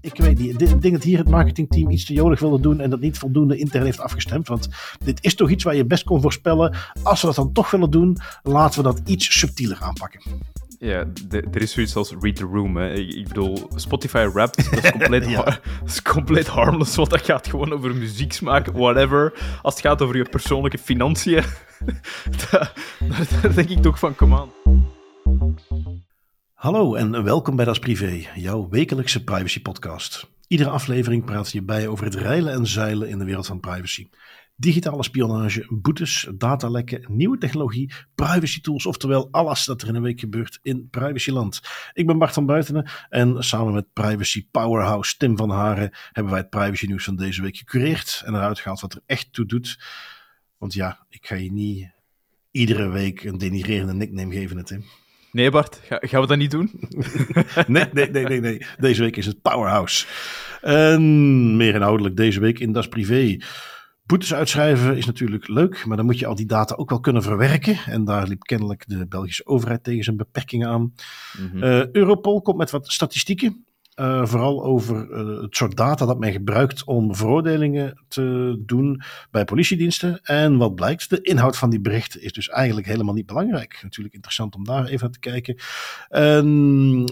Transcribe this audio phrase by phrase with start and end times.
[0.00, 0.62] Ik weet niet.
[0.62, 3.56] Ik denk dat hier het marketingteam iets te jolig wilde doen en dat niet voldoende
[3.56, 4.48] intern heeft afgestemd.
[4.48, 4.68] Want
[5.04, 6.76] dit is toch iets waar je best kon voorspellen.
[7.02, 10.20] Als we dat dan toch willen doen, laten we dat iets subtieler aanpakken.
[10.78, 12.76] Ja, er is zoiets als read the room.
[12.76, 12.92] Hè.
[12.92, 17.72] Ik, bedoel, Spotify rap, dat is compleet, dat is compleet harmless, want dat gaat gewoon
[17.72, 19.32] over muzieksmaak, whatever.
[19.62, 21.42] Als het gaat over je persoonlijke financiën,
[22.50, 22.72] daar
[23.54, 24.84] denk ik toch van, come on.
[26.56, 30.30] Hallo en welkom bij Das Privé, jouw wekelijkse privacy podcast.
[30.48, 34.08] Iedere aflevering praat je bij over het reilen en zeilen in de wereld van privacy.
[34.54, 40.20] Digitale spionage, boetes, datalekken, nieuwe technologie, privacy tools, oftewel alles dat er in een week
[40.20, 41.60] gebeurt in privacyland.
[41.92, 46.40] Ik ben Bart van Buitenen en samen met privacy powerhouse Tim van Haren hebben wij
[46.40, 49.80] het privacy nieuws van deze week gecureerd en eruit gehaald wat er echt toe doet.
[50.58, 51.90] Want ja, ik ga je niet
[52.50, 54.84] iedere week een denigrerende nickname geven, Tim.
[55.36, 56.70] Nee, Bart, gaan we dat niet doen?
[57.66, 58.66] nee, nee, nee, nee, nee.
[58.78, 60.06] Deze week is het Powerhouse.
[60.60, 63.36] En meer inhoudelijk deze week in Das Privé.
[64.02, 67.22] Boetes uitschrijven is natuurlijk leuk, maar dan moet je al die data ook wel kunnen
[67.22, 67.78] verwerken.
[67.86, 70.94] En daar liep kennelijk de Belgische overheid tegen zijn beperkingen aan.
[71.38, 73.65] Mm Europol komt met wat statistieken.
[74.00, 79.44] Uh, vooral over uh, het soort data dat men gebruikt om veroordelingen te doen bij
[79.44, 80.20] politiediensten.
[80.22, 83.78] En wat blijkt, de inhoud van die berichten is dus eigenlijk helemaal niet belangrijk.
[83.82, 85.56] Natuurlijk interessant om daar even naar te kijken.
[86.08, 86.46] En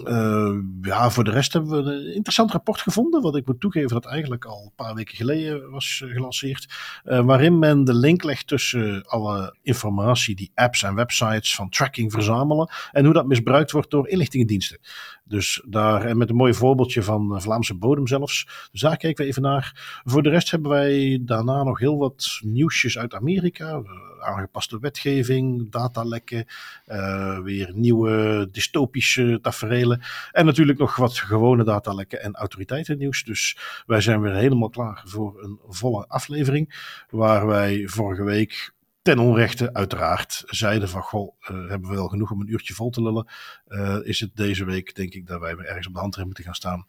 [0.07, 3.89] uh, ja, voor de rest hebben we een interessant rapport gevonden, wat ik moet toegeven
[3.89, 6.73] dat eigenlijk al een paar weken geleden was gelanceerd.
[7.03, 12.69] waarin men de link legt tussen alle informatie die apps en websites van tracking verzamelen
[12.91, 14.79] en hoe dat misbruikt wordt door inlichtingendiensten.
[15.27, 18.67] Dus daar, en met een mooi voorbeeldje van Vlaamse bodem zelfs.
[18.71, 20.01] Dus daar kijken we even naar.
[20.03, 23.81] Voor de rest hebben wij daarna nog heel wat nieuwsjes uit Amerika.
[24.19, 26.45] Aangepaste wetgeving, datalekken,
[26.87, 30.01] uh, weer nieuwe dystopische taferelen.
[30.31, 33.23] En natuurlijk nog wat gewone datalekken en autoriteitennieuws.
[33.23, 36.93] Dus wij zijn weer helemaal klaar voor een volle aflevering.
[37.09, 38.73] Waar wij vorige week
[39.05, 42.89] ten onrechte uiteraard zeiden van, goh, uh, hebben we wel genoeg om een uurtje vol
[42.89, 43.27] te lullen.
[43.67, 46.43] Uh, is het deze week, denk ik, dat wij weer ergens op de hand moeten
[46.43, 46.85] gaan staan.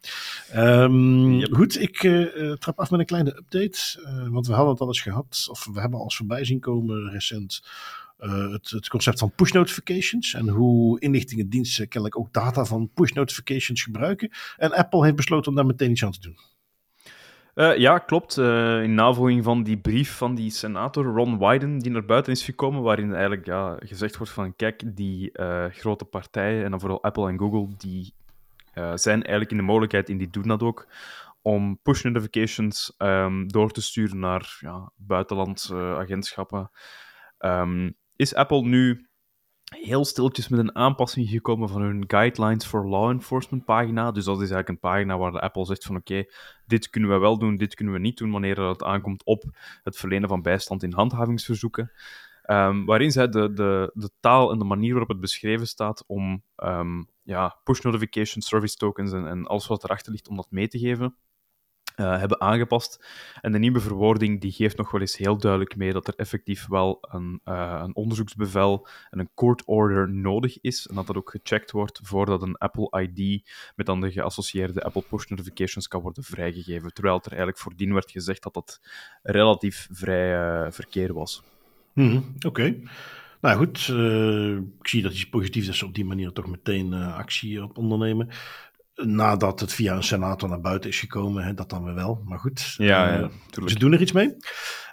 [0.55, 4.01] Um, Goed, ik uh, trap af met een kleine update.
[4.31, 7.11] want we hadden het al eens gehad, of we hebben al eens voorbij zien komen
[7.11, 7.63] recent.
[8.17, 13.83] Het, het, concept van push notifications en hoe inlichtingendiensten kennelijk ook data van push notifications
[13.83, 14.31] gebruiken.
[14.57, 16.37] En Apple heeft besloten om daar meteen iets aan te doen.
[17.57, 18.37] Uh, ja, klopt.
[18.37, 22.45] Uh, in navolging van die brief van die senator Ron Wyden, die naar buiten is
[22.45, 27.03] gekomen, waarin eigenlijk ja, gezegd wordt van, kijk, die uh, grote partijen, en dan vooral
[27.03, 28.15] Apple en Google, die
[28.95, 30.87] zijn eigenlijk in de mogelijkheid, en die doen dat ook,
[31.43, 36.71] om push notifications um, door te sturen naar ja, buitenlandse agentschappen.
[37.39, 39.06] Um, is Apple nu
[39.83, 44.13] heel stiltjes met een aanpassing gekomen van hun Guidelines for Law Enforcement pagina.
[44.13, 46.25] Dus dat is eigenlijk een pagina waar de Apple zegt van oké,
[46.67, 49.45] dit kunnen we wel doen, dit kunnen we niet doen wanneer het aankomt op
[49.83, 51.93] het verlenen van bijstand in handhavingsverzoeken.
[52.51, 56.43] Um, waarin zij de, de, de taal en de manier waarop het beschreven staat om
[56.57, 60.69] um, ja, push notification, service tokens en, en alles wat erachter ligt om dat mee
[60.69, 61.17] te geven.
[62.01, 63.05] Uh, hebben aangepast.
[63.41, 66.67] En de nieuwe verwoording die geeft nog wel eens heel duidelijk mee dat er effectief
[66.67, 70.87] wel een, uh, een onderzoeksbevel en een court order nodig is.
[70.87, 75.05] En dat dat ook gecheckt wordt voordat een Apple ID met dan de geassocieerde Apple
[75.09, 76.93] push notifications kan worden vrijgegeven.
[76.93, 78.81] Terwijl er eigenlijk voordien werd gezegd dat dat
[79.23, 81.43] relatief vrij uh, verkeer was.
[81.93, 82.77] Hmm, Oké.
[83.41, 83.79] Nou goed,
[84.81, 88.29] ik zie dat iets positiefs is op die manier toch meteen actie op ondernemen
[89.05, 92.23] nadat het via een senator naar buiten is gekomen, hè, dat dan weer wel.
[92.25, 93.31] Maar goed, ja, ja
[93.61, 94.37] uh, ze doen er iets mee.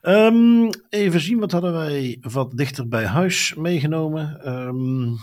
[0.01, 4.49] Um, even zien, wat hadden wij wat dichter bij huis meegenomen?
[4.67, 5.17] Um,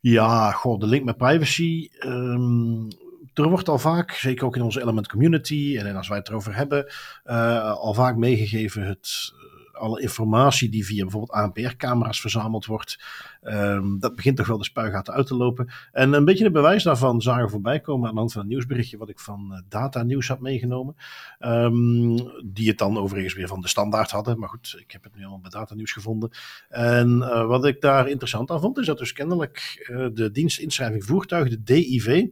[0.00, 1.88] ja, goh, de link met privacy.
[2.06, 2.88] Um,
[3.34, 6.56] er wordt al vaak, zeker ook in onze Element Community en als wij het erover
[6.56, 6.86] hebben,
[7.26, 9.32] uh, al vaak meegegeven het
[9.80, 12.98] alle informatie die via bijvoorbeeld ANPR-camera's verzameld wordt,
[13.42, 15.72] um, dat begint toch wel de spuigaten uit te lopen.
[15.92, 18.48] En een beetje een bewijs daarvan zagen we voorbij komen aan de hand van een
[18.48, 20.96] nieuwsberichtje wat ik van uh, Data Nieuws had meegenomen.
[21.38, 24.38] Um, die het dan overigens weer van de standaard hadden.
[24.38, 26.30] Maar goed, ik heb het nu al bij Data Nieuws gevonden.
[26.68, 31.04] En uh, wat ik daar interessant aan vond, is dat dus kennelijk uh, de dienstinschrijving
[31.04, 32.26] voertuig, de DIV,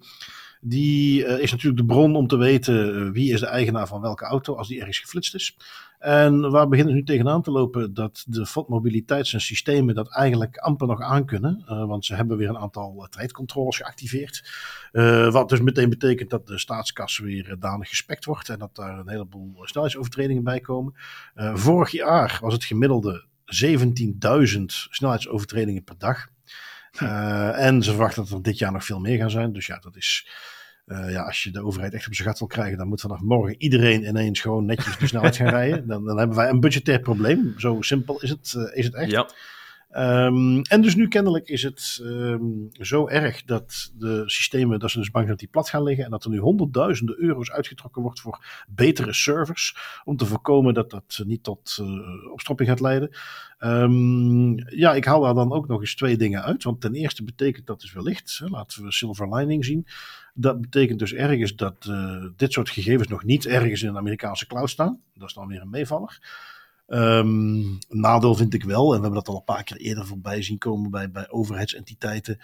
[0.60, 4.54] die is natuurlijk de bron om te weten wie is de eigenaar van welke auto
[4.56, 5.56] als die ergens geflitst is.
[5.98, 7.94] En waar beginnen nu tegenaan te lopen?
[7.94, 11.64] Dat de FOD mobiliteits- en systemen dat eigenlijk amper nog aankunnen.
[11.68, 14.50] Uh, want ze hebben weer een aantal tijdcontroles geactiveerd.
[15.30, 18.48] wat dus meteen betekent dat de staatskas weer danig gespekt wordt.
[18.48, 20.94] En dat daar een heleboel snelheidsovertredingen bij komen.
[21.54, 26.26] vorig jaar was het gemiddelde 17.000 snelheidsovertredingen per dag.
[27.02, 29.52] Uh, en ze verwachten dat er dit jaar nog veel meer gaan zijn.
[29.52, 30.28] Dus ja, dat is
[30.88, 33.20] Uh, ja, als je de overheid echt op zijn gat wil krijgen, dan moet vanaf
[33.20, 35.86] morgen iedereen ineens gewoon netjes de snelheid gaan rijden.
[35.86, 37.54] Dan, dan hebben wij een budgetair probleem.
[37.56, 39.10] Zo simpel is het, uh, is het echt.
[39.10, 39.28] Ja.
[39.96, 44.98] Um, en dus nu kennelijk is het um, zo erg dat de systemen, dat ze
[44.98, 48.02] dus bang zijn dat die plat gaan liggen en dat er nu honderdduizenden euro's uitgetrokken
[48.02, 53.10] wordt voor betere servers om te voorkomen dat dat niet tot uh, opstropping gaat leiden.
[53.58, 57.24] Um, ja, ik haal daar dan ook nog eens twee dingen uit, want ten eerste
[57.24, 59.86] betekent dat dus wellicht, hè, laten we silver lining zien,
[60.40, 64.46] dat betekent dus ergens dat uh, dit soort gegevens nog niet ergens in een Amerikaanse
[64.46, 65.00] cloud staan.
[65.14, 66.18] Dat is dan weer een meevaller.
[66.86, 70.42] Um, nadeel vind ik wel, en we hebben dat al een paar keer eerder voorbij
[70.42, 72.38] zien komen bij, bij overheidsentiteiten.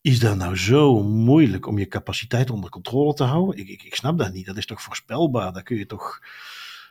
[0.00, 3.58] Is dat nou zo moeilijk om je capaciteit onder controle te houden?
[3.58, 4.46] Ik, ik, ik snap dat niet.
[4.46, 5.52] Dat is toch voorspelbaar?
[5.52, 6.20] Daar kun je toch.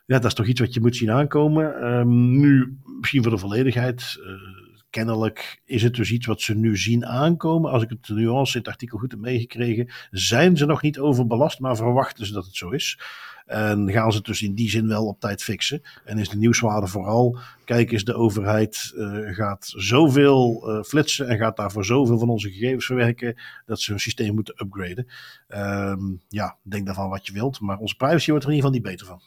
[0.06, 1.84] Ja, dat is toch iets wat je moet zien aankomen.
[1.84, 4.18] Um, nu, misschien voor de volledigheid.
[4.20, 4.65] Uh,
[4.96, 7.72] kennelijk is het dus iets wat ze nu zien aankomen.
[7.72, 11.60] Als ik het nuance in het artikel goed heb meegekregen, zijn ze nog niet overbelast,
[11.60, 13.00] maar verwachten ze dat het zo is.
[13.46, 15.82] En gaan ze het dus in die zin wel op tijd fixen.
[16.06, 21.38] En is de nieuwswaarde vooral, kijk eens, de overheid uh, gaat zoveel uh, flitsen en
[21.38, 25.08] gaat daarvoor zoveel van onze gegevens verwerken, dat ze hun systeem moeten upgraden.
[25.48, 28.90] Um, ja, denk daarvan wat je wilt, maar onze privacy wordt er in ieder geval
[28.90, 29.22] niet beter van.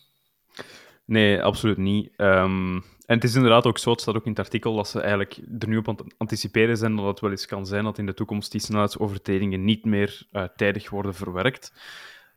[1.04, 2.10] Nee, absoluut niet.
[2.16, 5.00] Um, en het is inderdaad ook zo, het staat ook in het artikel, dat ze
[5.00, 7.98] eigenlijk er nu op aan het anticiperen zijn dat het wel eens kan zijn dat
[7.98, 11.72] in de toekomst die snelheidsovertredingen niet meer uh, tijdig worden verwerkt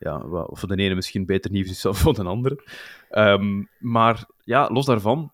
[0.02, 2.64] ja, voor de ene misschien beter nieuws is dan voor de andere.
[3.10, 5.32] Um, maar ja, los daarvan,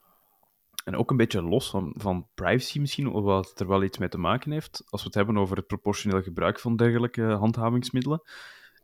[0.84, 4.18] en ook een beetje los van, privacy misschien, wat het er wel iets mee te
[4.18, 8.22] maken heeft, als we het hebben over het proportioneel gebruik van dergelijke handhavingsmiddelen.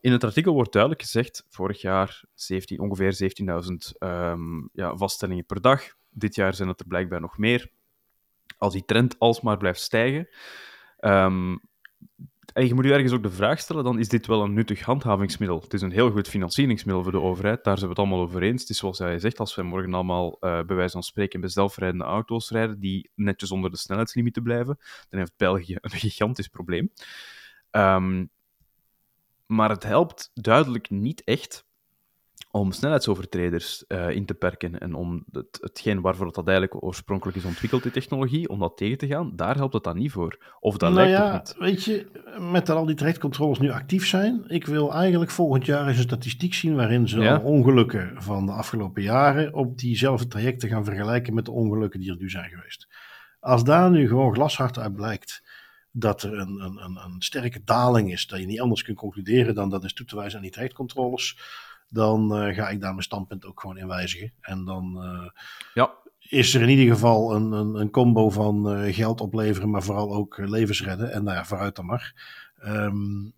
[0.01, 3.33] In het artikel wordt duidelijk gezegd, vorig jaar 17, ongeveer
[3.94, 5.81] 17.000 um, ja, vaststellingen per dag.
[6.13, 7.71] Dit jaar zijn het er blijkbaar nog meer.
[8.57, 10.27] Als die trend alsmaar blijft stijgen,
[11.00, 11.60] um,
[12.54, 14.81] en je moet je ergens ook de vraag stellen, dan is dit wel een nuttig
[14.81, 15.60] handhavingsmiddel.
[15.60, 18.42] Het is een heel goed financieringsmiddel voor de overheid, daar zijn we het allemaal over
[18.42, 18.62] eens.
[18.62, 21.50] Het is zoals jij zegt, als we morgen allemaal uh, bij wijze van spreken bij
[21.50, 24.77] zelfrijdende auto's rijden, die netjes onder de snelheidslimieten blijven,
[25.10, 26.92] dan heeft België een gigantisch probleem.
[27.71, 28.30] Um,
[29.45, 31.65] maar het helpt duidelijk niet echt
[32.51, 37.45] om snelheidsovertreders uh, in te perken en om het, hetgeen waarvoor dat eigenlijk oorspronkelijk is
[37.45, 40.38] ontwikkeld, die technologie, om dat tegen te gaan, daar helpt het dan niet voor.
[40.59, 41.57] Of dat nou lijkt ja, het niet.
[41.57, 42.07] weet je,
[42.51, 46.03] met dat al die trajectcontroles nu actief zijn, ik wil eigenlijk volgend jaar eens een
[46.03, 47.39] statistiek zien waarin ze Ja.
[47.39, 52.18] ongelukken van de afgelopen jaren op diezelfde trajecten gaan vergelijken met de ongelukken die er
[52.18, 52.88] nu zijn geweest.
[53.39, 55.44] Als daar nu gewoon glashard uit blijkt
[55.91, 59.56] dat er een, een, een, een sterke daling is, dat je niet anders kunt concluderen
[59.56, 61.38] dan dat is toe te wijzen aan die trajectcontroles,
[61.94, 64.34] dan uh, ga ik daar mijn standpunt ook gewoon in wijzigen.
[64.42, 65.30] En dan uh,
[65.74, 65.92] Ja.
[66.19, 70.13] is er in ieder geval een, een, een combo van uh, geld opleveren, maar vooral
[70.13, 71.12] ook levens redden.
[71.12, 72.13] En nou ja, vooruit dan maar.
[72.66, 73.34] Um,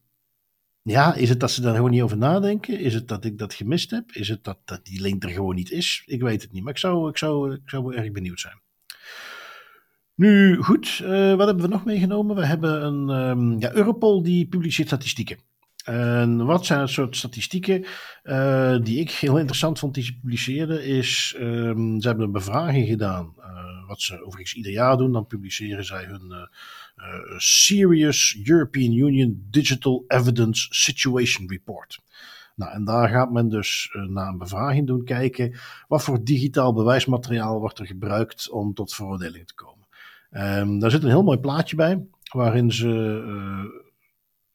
[0.81, 2.80] ja, is het dat ze daar gewoon niet over nadenken?
[2.80, 4.12] Is het dat ik dat gemist heb?
[4.12, 6.04] Is het dat, dat die link er gewoon niet is?
[6.06, 8.62] Ik weet het niet, maar ik zou, ik zou, ik zou erg benieuwd zijn.
[10.16, 10.98] Nu goed,
[11.38, 12.36] wat hebben we nog meegenomen?
[12.36, 15.38] We hebben een um, ja, Europol die publiceert statistieken.
[15.86, 17.86] En wat zijn het soort statistieken
[18.24, 20.86] uh, die ik heel interessant vond die ze publiceerden?
[20.86, 25.12] Is, um, ze hebben een bevraging gedaan, uh, wat ze overigens ieder jaar doen.
[25.12, 32.00] Dan publiceren zij hun uh, Serious European Union Digital Evidence Situation Report.
[32.56, 35.56] Nou, en daar gaat men dus naar een bevraging doen kijken.
[35.88, 39.88] Wat voor digitaal bewijsmateriaal wordt er gebruikt om tot veroordeling te komen?
[40.32, 43.84] Um, daar zit een heel mooi plaatje bij, waarin ze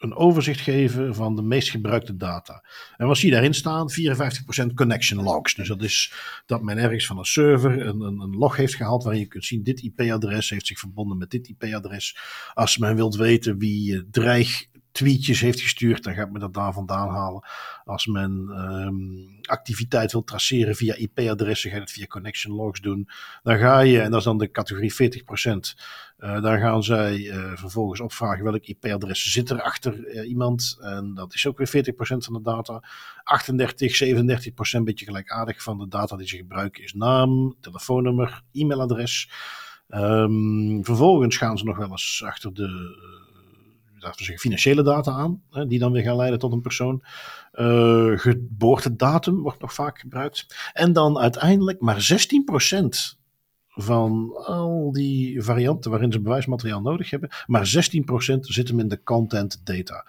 [0.01, 2.65] een overzicht geven van de meest gebruikte data.
[2.97, 3.91] En wat zie je daarin staan?
[3.91, 5.55] 54% connection logs.
[5.55, 6.13] Dus dat is
[6.47, 9.45] dat men ergens van een server een, een, een log heeft gehaald waarin je kunt
[9.45, 12.17] zien dit IP-adres heeft zich verbonden met dit IP-adres.
[12.55, 17.09] Als men wilt weten wie dreig tweetjes heeft gestuurd, dan gaat men dat daar vandaan
[17.09, 17.45] halen.
[17.85, 23.09] Als men um, activiteit wil traceren via IP-adressen, ga je het via connection logs doen.
[23.43, 25.81] Dan ga je, en dat is dan de categorie 40%,
[26.21, 30.79] uh, dan gaan zij uh, vervolgens opvragen welk IP-adres zit er achter uh, iemand.
[30.81, 32.83] En dat is ook weer 40% van de data.
[33.23, 39.31] 38, 37% een beetje gelijkaardig van de data die ze gebruiken is naam, telefoonnummer, e-mailadres.
[39.89, 42.99] Um, vervolgens gaan ze nog wel eens achter de
[44.03, 47.03] laten we zeggen, financiële data aan, hè, die dan weer gaan leiden tot een persoon.
[48.19, 50.71] Geboortedatum wordt nog vaak gebruikt.
[50.73, 53.20] En dan uiteindelijk maar 16%
[53.71, 59.03] van al die varianten waarin ze bewijsmateriaal nodig hebben, maar 16% zit hem in de
[59.03, 60.07] content data.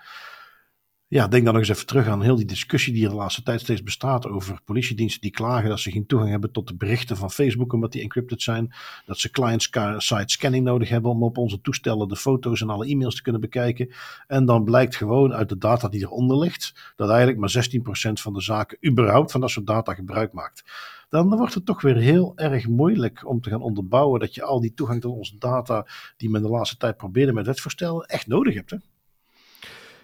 [1.08, 3.44] ja, denk dan nog eens even terug aan heel die discussie die er de laatste
[3.44, 7.18] tijd steeds bestaat over politiediensten die klagen dat ze geen toegang hebben tot de berichten
[7.18, 8.74] van Facebook omdat die encrypted zijn.
[9.06, 13.16] Dat ze client-side scanning nodig hebben om op onze toestellen de foto's en alle e-mails
[13.16, 13.94] te kunnen bekijken.
[14.28, 17.66] En dan blijkt gewoon uit de data die eronder ligt dat eigenlijk maar
[18.10, 20.64] 16% van de zaken überhaupt van dat soort data gebruik maakt.
[21.12, 24.62] Dan wordt het toch weer heel erg moeilijk om te gaan onderbouwen dat je al
[24.62, 25.88] die toegang tot onze data
[26.18, 28.70] die men de laatste tijd probeerde met wetsvoorstellen echt nodig hebt.
[28.70, 28.78] Hè?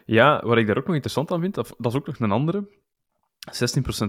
[0.05, 2.67] Ja, wat ik daar ook nog interessant aan vind, dat, is ook nog een andere.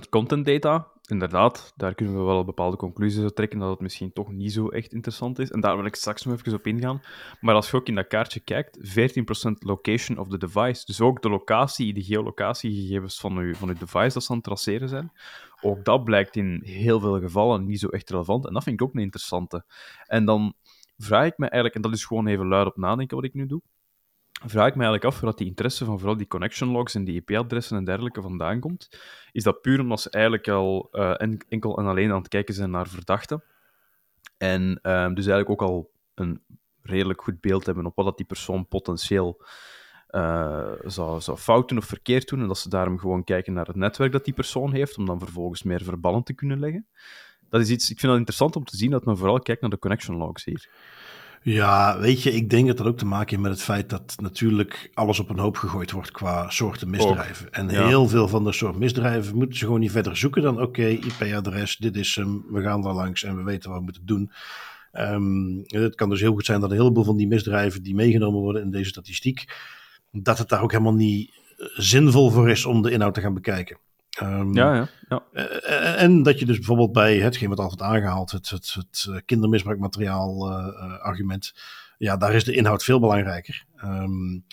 [0.06, 4.12] 16% content data, inderdaad, daar kunnen we wel bepaalde conclusies uit trekken dat het misschien
[4.12, 5.50] toch niet zo echt interessant is.
[5.50, 7.02] En daar wil ik straks nog even op ingaan.
[7.40, 10.84] Maar als je ook in dat kaartje kijkt, 14% location of the device.
[10.84, 14.44] Dus ook de locatie, de geolocatiegegevens van je, van uw device dat ze aan het
[14.44, 15.12] traceren zijn.
[15.60, 18.46] Ook dat blijkt in heel veel gevallen niet zo echt relevant.
[18.46, 19.64] En dat vind ik ook een interessante.
[20.06, 20.54] En dan
[20.96, 23.46] vraag ik me eigenlijk, en dat is gewoon even luid op nadenken wat ik nu
[23.46, 23.62] doe
[24.46, 27.14] vraag ik me eigenlijk af waar die interesse van vooral die connection logs en die
[27.14, 28.88] IP-adressen en dergelijke vandaan komt.
[29.32, 31.14] Is dat puur omdat ze eigenlijk al uh,
[31.48, 33.42] enkel en alleen aan het kijken zijn naar verdachten?
[34.36, 36.42] En uh, dus eigenlijk ook al een
[36.82, 39.42] redelijk goed beeld hebben op wat dat die persoon potentieel
[40.10, 42.40] uh, zou, zou fout doen of verkeerd doen.
[42.40, 45.18] En dat ze daarom gewoon kijken naar het netwerk dat die persoon heeft, om dan
[45.18, 46.86] vervolgens meer verbanden te kunnen leggen.
[47.48, 49.70] Dat is iets, ik vind het interessant om te zien dat men vooral kijkt naar
[49.70, 50.68] de connection logs hier.
[51.42, 54.16] Ja, weet je, ik denk dat dat ook te maken heeft met het feit dat
[54.20, 57.52] natuurlijk alles op een hoop gegooid wordt qua soorten misdrijven.
[57.52, 60.86] en heel veel van de soort misdrijven moeten ze gewoon niet verder zoeken dan oké,
[60.86, 64.32] IP-adres, dit is hem, we gaan daar langs en we weten wat we moeten doen.
[64.92, 68.40] Um, het kan dus heel goed zijn dat een heleboel van die misdrijven die meegenomen
[68.40, 69.44] worden in deze statistiek,
[70.10, 71.36] dat het daar ook helemaal niet
[71.74, 73.78] zinvol voor is om de inhoud te gaan bekijken.
[74.22, 74.88] Um, ja, ja.
[75.08, 75.22] ja.
[75.32, 79.06] Eh, eh, en dat je dus bijvoorbeeld bij hetgeen wat altijd aangehaald, het, het, het
[79.08, 81.54] eh, kindermisbruikmateriaal uh, argument,
[81.98, 83.64] ja, daar is de inhoud veel belangrijker.
[83.84, 84.44] Um,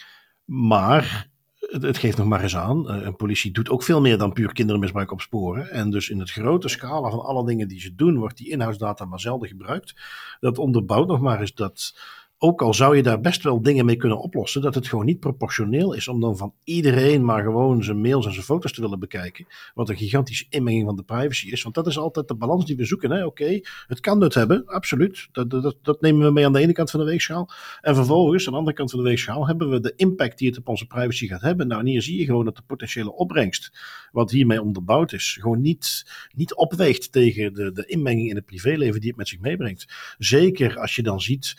[0.45, 4.33] maar het, het, geeft nog maar eens aan, een politie doet ook veel meer dan
[4.33, 5.71] puur kindermisbruik opsporen.
[5.71, 9.05] En dus in het grote scala van alle dingen die ze doen, wordt die inhoudsdata
[9.05, 9.95] maar zelden gebruikt.
[10.39, 11.99] Dat onderbouwt nog maar eens dat
[12.37, 15.19] ook al zou je daar best wel dingen mee kunnen oplossen, dat het gewoon niet
[15.19, 18.99] proportioneel is om dan van iedereen maar gewoon zijn mails en zijn foto's te willen
[18.99, 19.45] bekijken.
[19.73, 21.63] Wat een gigantische inmenging van de privacy is.
[21.63, 23.25] Want dat is altijd de balans die we zoeken.
[23.25, 25.27] Oké, het kan nut hebben, absoluut.
[25.31, 27.49] Dat, dat, dat nemen we mee aan de ene kant van de weegschaal.
[27.81, 30.57] En vervolgens, aan de andere kant van de weegschaal, hebben we de impact die het
[30.57, 31.67] op onze privacy gaat hebben.
[31.67, 33.71] Nou, en hier zie je gewoon dat de potentiële opbrengst,
[34.11, 38.99] wat hiermee onderbouwd is, gewoon niet, niet opweegt tegen de, de inmenging in het privéleven
[38.99, 40.15] die het met zich meebrengt.
[40.17, 41.55] Zeker als je dan ziet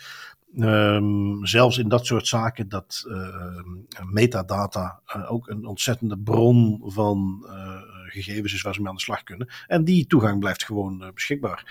[0.55, 7.45] Um, zelfs in dat soort zaken dat uh, metadata uh, ook een ontzettende bron van
[7.45, 7.86] uh,
[8.21, 9.47] gegevens is waar ze mee aan de slag kunnen.
[9.67, 11.65] En die toegang blijft gewoon beschikbaar.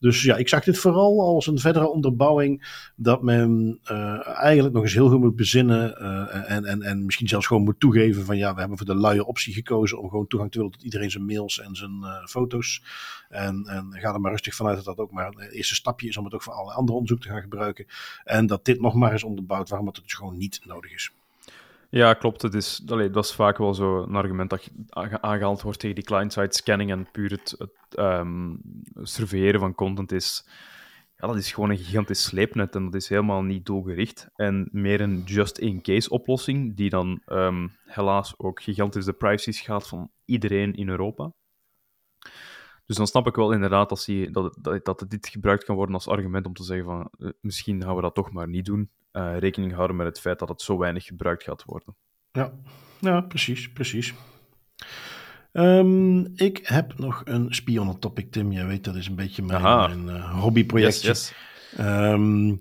[0.00, 4.82] Dus ja, ik zag dit vooral als een verdere onderbouwing dat men uh, eigenlijk nog
[4.82, 8.36] eens heel goed moet bezinnen uh, en, en, en misschien zelfs gewoon moet toegeven van
[8.36, 11.10] ja, we hebben voor de luie optie gekozen om gewoon toegang te willen tot iedereen
[11.10, 12.82] zijn mails en zijn foto's.
[13.28, 16.16] En, en ga er maar rustig vanuit dat dat ook maar een eerste stapje is
[16.16, 17.86] om het ook voor alle andere onderzoek te gaan gebruiken.
[18.24, 21.12] En dat dit nog maar eens onderbouwt waarom het dus gewoon niet nodig is.
[21.90, 22.42] Ja, klopt.
[22.42, 24.70] Het is, dat is vaak wel zo een argument dat
[25.20, 28.60] aangehaald wordt tegen die client-side scanning en puur het, het um,
[28.94, 30.48] surveilleren van content is...
[31.16, 34.28] Ja, dat is gewoon een gigantisch sleepnet en dat is helemaal niet doelgericht.
[34.36, 40.10] En meer een just-in-case oplossing, die dan um, helaas ook gigantisch de privacy schaadt van
[40.24, 41.32] iedereen in Europa.
[42.86, 46.08] Dus dan snap ik wel inderdaad die, dat, dat, dat dit gebruikt kan worden als
[46.08, 49.38] argument om te zeggen van uh, misschien gaan we dat toch maar niet doen uh,
[49.38, 51.96] rekening houden met het feit dat het zo weinig gebruikt gaat worden.
[52.32, 52.52] Ja,
[53.00, 54.14] ja precies, precies.
[55.52, 58.52] Um, ik heb nog een spionnentopic, Tim.
[58.52, 61.08] Jij weet, dat is een beetje mijn, mijn uh, hobbyprojectje.
[61.08, 61.32] Yes,
[61.76, 61.86] yes.
[61.86, 62.60] Um,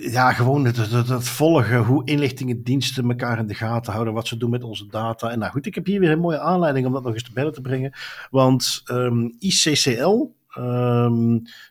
[0.00, 4.36] ja, gewoon het, het, het, volgen, hoe inlichtingendiensten elkaar in de gaten houden, wat ze
[4.36, 5.30] doen met onze data.
[5.30, 7.32] En nou goed, ik heb hier weer een mooie aanleiding om dat nog eens te
[7.32, 7.92] bedden te brengen.
[8.30, 10.34] Want um, ehm, ICCL,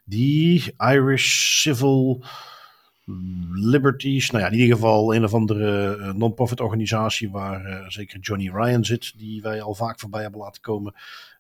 [0.06, 2.24] die Irish Civil
[3.52, 4.32] Liberties.
[4.32, 8.50] Nou ja, in ieder geval een of andere uh, non-profit organisatie waar uh, zeker Johnny
[8.50, 10.94] Ryan zit, die wij al vaak voorbij hebben laten komen.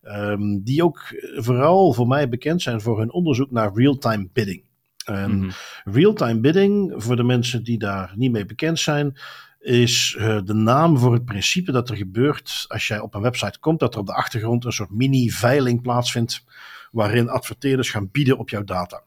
[0.03, 4.63] Um, die ook vooral voor mij bekend zijn voor hun onderzoek naar real-time bidding.
[5.09, 5.51] Um, mm -hmm.
[5.83, 9.17] Real-time bidding, voor de mensen die daar niet mee bekend zijn,
[9.59, 13.59] is uh, de naam voor het principe dat er gebeurt als jij op een website
[13.59, 16.43] komt, dat er op de achtergrond een soort mini-veiling plaatsvindt,
[16.91, 19.03] waarin adverteerders gaan bieden op jouw data.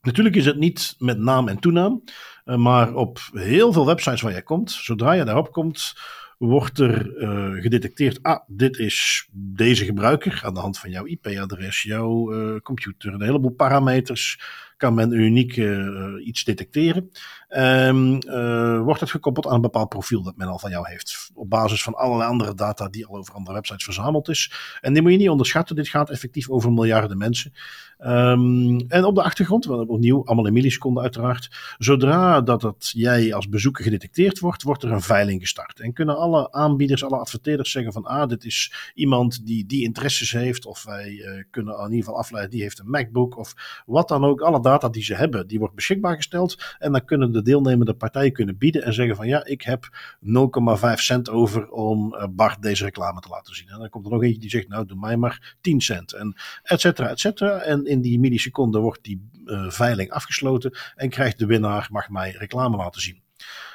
[0.00, 2.02] Natuurlijk is het niet met naam en toenaam,
[2.44, 5.94] eh, maar op heel veel websites waar jij komt, zodra je daarop komt,
[6.38, 11.82] wordt er uh, gedetecteerd, ah, dit is deze gebruiker aan de hand van jouw IP-adres,
[11.82, 14.40] jouw uh, computer, een heleboel parameters
[14.78, 17.10] kan men uniek uh, iets detecteren.
[17.56, 21.30] Um, uh, wordt het gekoppeld aan een bepaald profiel dat men al van jou heeft.
[21.34, 24.52] Op basis van allerlei andere data die al over andere websites verzameld is.
[24.80, 25.76] En die moet je niet onderschatten.
[25.76, 27.52] Dit gaat effectief over miljarden mensen.
[28.00, 31.74] Um, en op de achtergrond, opnieuw allemaal in milliseconden uiteraard.
[31.78, 35.80] Zodra dat jij als bezoeker gedetecteerd wordt, wordt er een veiling gestart.
[35.80, 40.32] En kunnen alle aanbieders, alle adverteerders zeggen van ah, dit is iemand die die interesses
[40.32, 40.66] heeft.
[40.66, 43.54] Of wij uh, kunnen in ieder geval afleiden, die heeft een MacBook of
[43.86, 44.40] wat dan ook.
[44.40, 46.76] Alle data die ze hebben, die wordt beschikbaar gesteld.
[46.78, 49.88] En dan kunnen de deelnemende partijen kunnen bieden en zeggen van ja, ik heb
[50.20, 53.68] 0,5 cent over om uh, Bart deze reclame te laten zien.
[53.68, 56.12] En dan komt er nog eentje die zegt nou, doe mij maar 10 cent.
[56.12, 57.58] En et cetera, et cetera.
[57.58, 62.30] En in die milliseconden wordt die uh, veiling afgesloten en krijgt de winnaar, mag mij
[62.30, 63.22] reclame laten zien.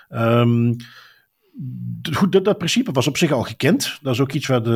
[0.10, 0.84] Goed,
[2.30, 4.00] dat, dat, principe was op zich al gekend.
[4.02, 4.72] Dat is ook iets waar de,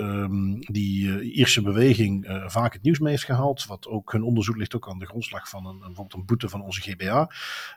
[0.00, 3.66] um, die uh, Ierse beweging uh, vaak het nieuws mee heeft gehaald.
[3.66, 6.62] Wat ook hun onderzoek ligt ook aan de grondslag van een, bijvoorbeeld een boete van
[6.62, 7.30] onze GBA.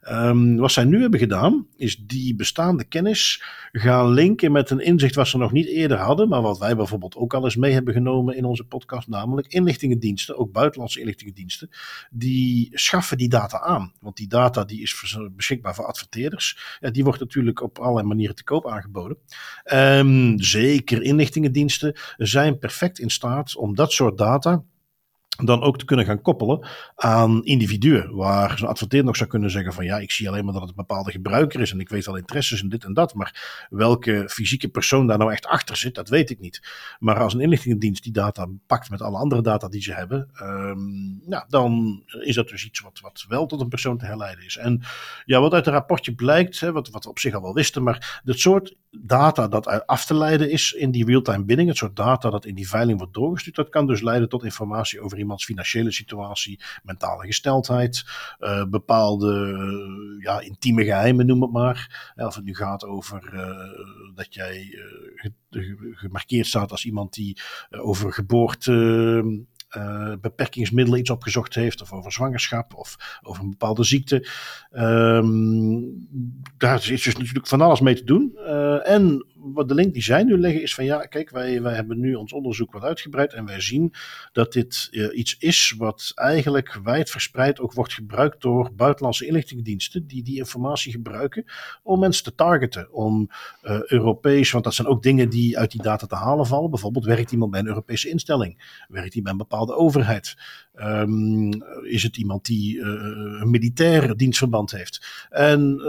[0.10, 5.16] Um, wat zij nu hebben gedaan, is die bestaande kennis gaan linken met een inzicht
[5.16, 6.30] wat ze nog niet eerder hadden.
[6.30, 9.08] Maar wat wij bijvoorbeeld ook al eens mee hebben genomen in onze podcast.
[9.08, 11.70] Namelijk inlichtingendiensten, ook buitenlandse inlichtingendiensten.
[12.10, 13.94] Die schaffen die data aan.
[14.00, 16.78] Want die data die is beschikbaar voor adverteerders.
[16.80, 19.18] Ja, die wordt natuurlijk op allerlei manieren te koop aangeboden.
[19.74, 24.64] Um, zeker inlichtingendiensten zijn perfect in staat om dat soort data
[25.46, 28.16] dan ook te kunnen gaan koppelen aan individuen.
[28.16, 30.72] Waar zo'n adverteerder nog zou kunnen zeggen van ja, ik zie alleen maar dat het
[30.72, 33.14] een bepaalde gebruiker is en ik weet wel interesses in dit en dat.
[33.14, 36.62] Maar welke fysieke persoon daar nou echt achter zit, dat weet ik niet.
[37.00, 40.30] Maar als een inlichtingendienst die data pakt met alle andere data die ze hebben,
[41.28, 44.58] ja, dan is dat dus iets wat, wat wel tot een persoon te herleiden is.
[44.58, 44.82] En
[45.26, 47.84] ja, wat uit het rapportje blijkt, hè, wat, wat we op zich al wel wisten,
[47.84, 51.96] maar dat soort data dat af te leiden is in die real-time bidding, het soort
[51.96, 55.46] data dat in die veiling wordt doorgestuurd, dat kan dus leiden tot informatie over iemands
[55.46, 58.06] financiële situatie, mentale gesteldheid,
[58.40, 62.14] uh, bepaalde uh, ja, intieme geheimen, noem het maar.
[62.16, 64.80] Of het nu gaat over uh, dat jij
[65.92, 67.38] gemarkeerd staat als iemand die
[67.70, 69.46] over geboorte
[70.22, 74.28] beperkingsmiddelen iets opgezocht heeft, of over zwangerschap, of over een bepaalde ziekte.
[74.72, 76.08] Um,
[76.58, 78.32] daar is dus natuurlijk van alles mee te doen.
[78.36, 81.74] Uh, en wat de link die zij nu leggen is van ja, kijk, wij, wij
[81.74, 83.94] hebben nu ons onderzoek wat uitgebreid en wij zien
[84.32, 90.24] dat dit uh, iets is wat eigenlijk wijdverspreid ook wordt gebruikt door buitenlandse inlichtingendiensten die
[90.24, 91.46] die informatie gebruiken
[91.84, 93.30] om mensen te targeten, om
[93.64, 96.70] uh, Europees, want dat zijn ook dingen die uit die data te halen vallen.
[96.70, 100.36] Bijvoorbeeld werkt iemand bij een Europese instelling, werkt hij bij een bepaalde overheid,
[100.82, 102.86] um, is het iemand die uh,
[103.42, 105.28] een militaire dienstverband heeft.
[105.30, 105.82] En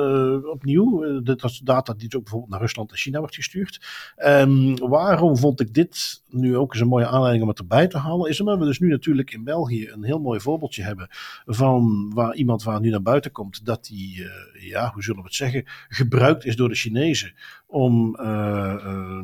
[0.51, 3.81] opnieuw, dat is data die ook bijvoorbeeld naar Rusland en China wordt gestuurd.
[4.27, 7.99] Um, waarom vond ik dit nu ook eens een mooie aanleiding om het erbij te
[7.99, 8.31] halen?
[8.31, 11.09] Is omdat we dus nu natuurlijk in België een heel mooi voorbeeldje hebben
[11.47, 14.27] van waar iemand waar nu naar buiten komt, dat die,
[14.61, 17.35] ja, hoe zullen we het zeggen, gebruikt is door de Chinezen
[17.67, 18.17] om.
[18.21, 19.23] Uh,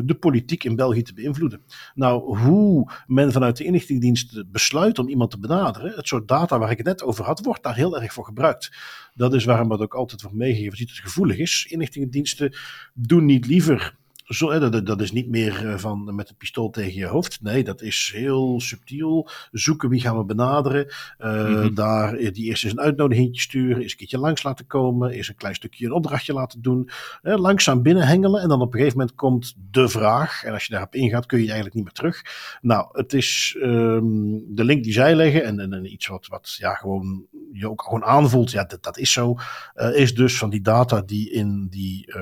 [0.00, 1.62] de politiek in België te beïnvloeden.
[1.94, 6.70] Nou, hoe men vanuit de inlichtingendienst besluit om iemand te benaderen, het soort data waar
[6.70, 8.72] ik het net over had, wordt daar heel erg voor gebruikt.
[9.14, 11.66] Dat is waarom het ook altijd wordt meegegeven, ziet het gevoelig is.
[11.70, 12.56] Inlichtingendiensten
[12.94, 14.00] doen niet liever
[14.38, 17.42] dat, dat, is niet meer eh, van met een pistool tegen je hoofd.
[17.42, 19.28] Nee, dat is heel subtiel.
[19.50, 20.86] Zoeken wie gaan we benaderen.
[20.86, 21.74] Uh, mm-hmm.
[21.74, 23.82] Daar eh, die eerst eens een uitnodiging sturen.
[23.82, 25.10] Eens een keertje langs laten komen.
[25.10, 26.90] Eerst een klein stukje een opdrachtje laten doen.
[27.22, 28.42] Uh, langzaam binnenhengelen.
[28.42, 30.44] En dan op een gegeven moment komt de vraag.
[30.44, 32.22] En als je daarop ingaat, kun je eigenlijk niet meer terug.
[32.60, 35.44] Nou, het is um, de link die zij leggen.
[35.44, 38.50] En, en, en, iets wat, wat ja, gewoon, je ook gewoon aanvoelt.
[38.50, 39.36] Ja, dat, dat is zo.
[39.74, 42.12] Uh, is dus van die data die in die,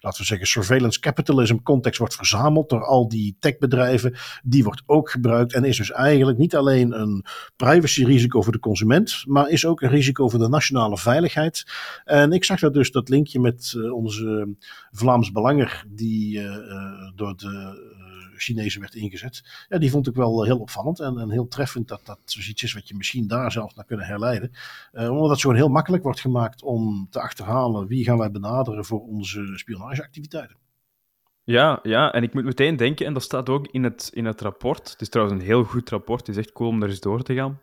[0.00, 4.16] laten we zeggen, surveillance capitalism context wordt verzameld door al die techbedrijven.
[4.42, 7.24] Die wordt ook gebruikt en is dus eigenlijk niet alleen een
[7.56, 11.64] privacyrisico voor de consument, maar is ook een risico voor de nationale veiligheid.
[12.04, 14.56] En ik zag dat dus dat linkje met uh, onze
[14.90, 16.56] Vlaams Belanger, die uh,
[17.14, 17.86] door de
[18.36, 19.66] Chinezen werd ingezet.
[19.68, 22.72] Ja, die vond ik wel heel opvallend en, en heel treffend dat dat zoiets is
[22.72, 24.50] wat je misschien daar zelf naar kunnen herleiden.
[24.92, 29.00] Omdat het gewoon heel makkelijk wordt gemaakt om te achterhalen wie gaan wij benaderen voor
[29.00, 30.56] onze spionageactiviteiten.
[31.48, 34.40] Ja, ja, en ik moet meteen denken, en dat staat ook in het, in het
[34.40, 34.90] rapport.
[34.90, 37.22] Het is trouwens een heel goed rapport, het is echt cool om er eens door
[37.22, 37.60] te gaan.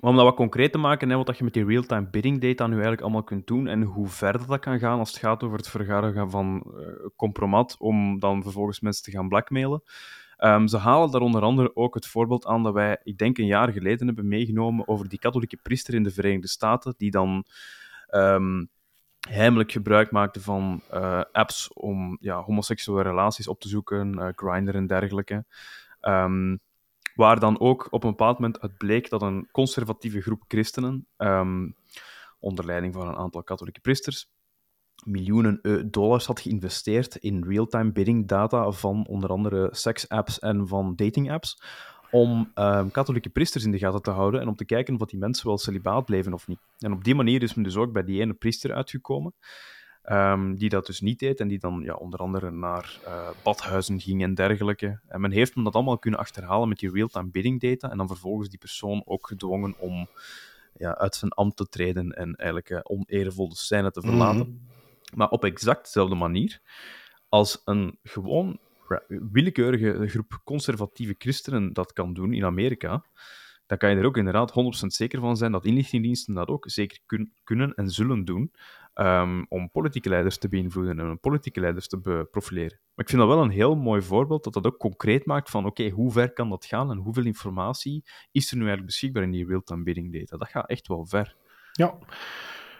[0.00, 2.66] Maar om dat wat concreet te maken, hè, wat je met die real-time bidding data
[2.66, 5.56] nu eigenlijk allemaal kunt doen en hoe ver dat kan gaan als het gaat over
[5.56, 6.86] het vergaren van uh,
[7.16, 9.82] compromat om dan vervolgens mensen te gaan blackmailen.
[10.38, 13.46] Um, ze halen daar onder andere ook het voorbeeld aan dat wij, ik denk een
[13.46, 17.44] jaar geleden hebben meegenomen over die katholieke priester in de Verenigde Staten, die dan
[18.10, 18.68] um,
[19.28, 24.74] heimelijk gebruik maakte van uh, apps om ja, homoseksuele relaties op te zoeken, uh, Grindr
[24.74, 25.44] en dergelijke.
[26.00, 26.60] Um,
[27.14, 31.74] waar dan ook op een bepaald moment het bleek dat een conservatieve groep christenen, um,
[32.38, 34.30] onder leiding van een aantal katholieke priesters,
[35.04, 41.62] miljoenen dollars had geïnvesteerd in real-time bidding data van onder andere seks-apps en van dating-apps,
[42.14, 45.18] om um, katholieke priesters in de gaten te houden en om te kijken of die
[45.18, 46.58] mensen wel celibaat bleven of niet.
[46.78, 49.34] En op die manier is men dus ook bij die ene priester uitgekomen,
[50.04, 54.00] um, die dat dus niet deed en die dan ja, onder andere naar uh, badhuizen
[54.00, 55.00] ging en dergelijke.
[55.06, 58.06] En men heeft men dat allemaal kunnen achterhalen met die real-time bidding data en dan
[58.06, 60.06] vervolgens die persoon ook gedwongen om
[60.76, 64.36] ja, uit zijn ambt te treden en eigenlijk uh, oneervolle scène te verlaten.
[64.36, 65.18] Mm -hmm.
[65.18, 66.60] Maar op exact dezelfde manier
[67.28, 68.58] als een gewoon
[69.32, 73.04] willekeurige groep conservatieve christenen dat kan doen in Amerika,
[73.66, 74.54] dan kan je er ook inderdaad 100%
[74.86, 78.52] zeker van zijn dat inlichtingendiensten dat ook zeker kun kunnen en zullen doen
[78.94, 82.80] um, om politieke leiders te beïnvloeden en politieke leiders te profileren.
[82.94, 85.66] Maar ik vind dat wel een heel mooi voorbeeld dat dat ook concreet maakt van
[85.66, 89.30] oké, hoe ver kan dat gaan en hoeveel informatie is er nu eigenlijk beschikbaar in
[89.30, 90.36] die real-time bidding data.
[90.36, 91.36] Dat gaat echt wel ver.
[91.72, 91.98] Ja.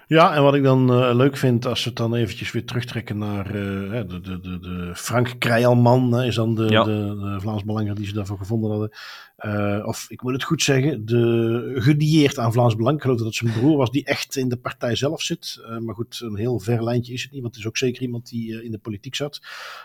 [0.07, 3.19] Ja, en wat ik dan uh, leuk vind, als we het dan eventjes weer terugtrekken
[3.19, 6.85] naar uh, de, de, de, de Frank Krijlman, is dan de, ja.
[6.85, 8.91] de, de Vlaams Belanger die ze daarvoor gevonden hadden.
[9.39, 12.97] Uh, of ik moet het goed zeggen, de, gedieerd aan Vlaams Belang.
[12.97, 15.65] Ik geloof dat het zijn broer was die echt in de partij zelf zit.
[15.81, 18.29] maar goed, een heel ver lijntje is het niet, want het is ook zeker iemand
[18.29, 19.41] die in de politiek zat.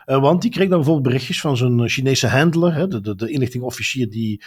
[0.05, 4.09] want die kreeg dan bijvoorbeeld berichtjes van zijn Chinese handler, hè, de, de, de inlichtingofficier
[4.09, 4.41] die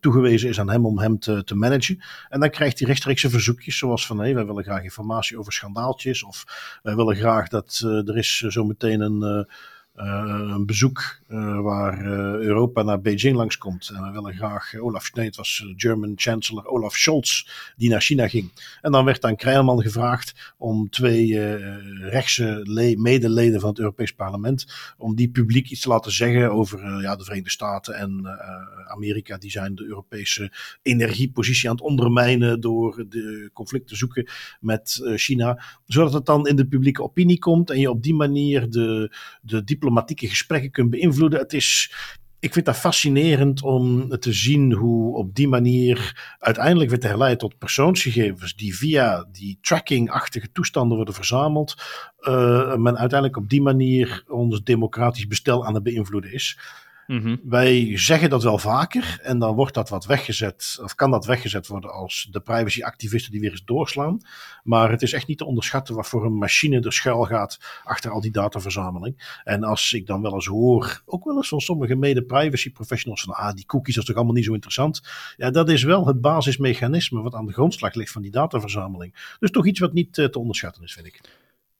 [0.00, 2.02] toegewezen is aan hem om hem te, te managen.
[2.28, 6.22] En dan krijgt hij rechtstreekse verzoekjes, zoals van hey, wij willen graag informatie over schandaaltjes.
[6.22, 6.44] Of
[6.82, 9.54] wij willen graag dat uh, er is zo meteen een, uh,
[10.06, 12.08] een bezoek uh, waar uh,
[12.42, 13.90] Europa naar Beijing langskomt.
[13.94, 18.28] En we willen graag Olaf, nee, het was German Chancellor Olaf Scholz die naar China
[18.28, 18.50] ging.
[18.80, 21.56] En dan werd aan Krijlman gevraagd om twee
[21.98, 22.62] rechtse
[22.98, 24.66] medeleden van het Europees Parlement,
[24.98, 28.38] om die publiek iets te laten zeggen over ja, de Verenigde Staten en
[28.88, 29.38] Amerika.
[29.38, 34.28] Die zijn de Europese energiepositie aan het ondermijnen door de conflict te zoeken
[34.60, 35.62] met China.
[35.86, 39.64] Zodat het dan in de publieke opinie komt en je op die manier de, de
[39.90, 41.92] diplomatieke gesprekken kunt beïnvloeden het is,
[42.38, 47.58] ik vind dat fascinerend om te zien hoe op die manier uiteindelijk werd herleid tot
[47.58, 51.74] persoonsgegevens die via die tracking-achtige toestanden worden verzameld.
[52.20, 56.58] Uh, men uiteindelijk op die manier ons democratisch bestel aan het beïnvloeden is.
[57.10, 57.40] Mm-hmm.
[57.42, 61.66] Wij zeggen dat wel vaker en dan wordt dat wat weggezet, of kan dat weggezet
[61.66, 64.20] worden als de privacyactivisten die weer eens doorslaan.
[64.62, 68.10] Maar het is echt niet te onderschatten wat voor een machine er schuil gaat achter
[68.10, 69.40] al die dataverzameling.
[69.44, 73.34] En als ik dan wel eens hoor, ook wel eens van sommige mede-privacy professionals, van
[73.34, 75.02] ah, die cookies, dat is toch allemaal niet zo interessant.
[75.36, 79.36] Ja, dat is wel het basismechanisme wat aan de grondslag ligt van die dataverzameling.
[79.38, 81.20] Dus toch iets wat niet uh, te onderschatten is, vind ik.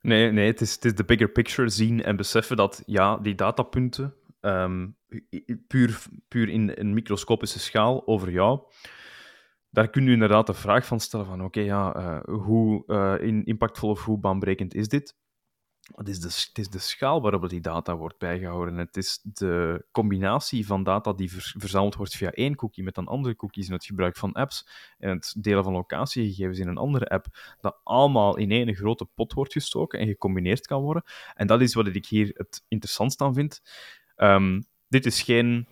[0.00, 3.34] Nee, nee het, is, het is de bigger picture zien en beseffen dat ja, die
[3.34, 4.98] datapunten, um,
[5.66, 8.60] puur, puur in een microscopische schaal over jou,
[9.70, 13.90] daar kun je inderdaad de vraag van stellen van oké, ja, uh, hoe uh, impactvol
[13.90, 15.18] of hoe baanbrekend is dit?
[15.94, 18.76] Het is, de, het is de schaal waarop die data wordt bijgehouden.
[18.76, 23.36] Het is de combinatie van data die verzameld wordt via één cookie met dan andere
[23.36, 24.68] cookies in het gebruik van apps
[24.98, 27.26] en het delen van locatiegegevens in een andere app,
[27.60, 31.02] dat allemaal in één grote pot wordt gestoken en gecombineerd kan worden.
[31.34, 33.62] En dat is wat ik hier het interessantst aan vind.
[34.16, 35.66] Um, dit is geen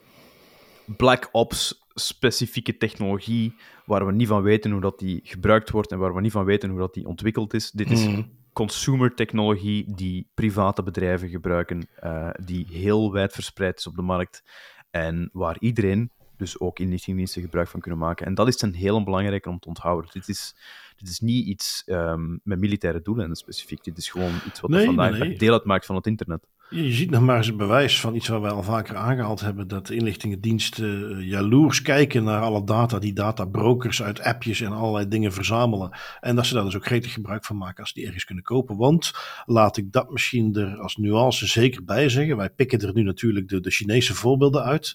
[0.97, 3.55] Black Ops specifieke technologie
[3.85, 6.45] waar we niet van weten hoe dat die gebruikt wordt en waar we niet van
[6.45, 7.71] weten hoe dat die ontwikkeld is.
[7.71, 8.31] Dit is mm.
[8.53, 14.43] consumer technologie die private bedrijven gebruiken, uh, die heel wijd verspreid is op de markt
[14.91, 18.27] en waar iedereen, dus ook inlichtingendiensten, gebruik van kunnen maken.
[18.27, 20.11] En dat is een heel belangrijk om te onthouden.
[20.13, 20.55] Dit is,
[20.97, 23.85] dit is niet iets um, met militaire doelen specifiek.
[23.85, 25.39] Dit is gewoon iets wat nee, vandaag nee.
[25.39, 26.47] deel uitmaakt van het internet.
[26.71, 29.69] Je ziet nog maar eens een bewijs van iets wat wij al vaker aangehaald hebben:
[29.69, 35.09] dat de inlichtingendiensten uh, jaloers kijken naar alle data die databrokers uit appjes en allerlei
[35.09, 35.99] dingen verzamelen.
[36.21, 38.77] En dat ze daar dus ook gretig gebruik van maken als die ergens kunnen kopen.
[38.77, 39.13] Want
[39.47, 43.49] laat ik dat misschien er als nuance zeker bij zeggen: wij pikken er nu natuurlijk
[43.49, 44.95] de, de Chinese voorbeelden uit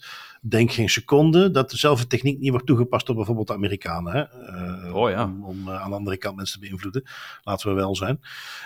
[0.49, 4.13] denk geen seconde dat dezelfde techniek niet wordt toegepast op bijvoorbeeld de Amerikanen.
[4.13, 4.23] Hè?
[4.85, 5.23] Uh, oh ja.
[5.23, 7.03] Om, om uh, aan de andere kant mensen te beïnvloeden.
[7.43, 8.19] Laten we wel zijn.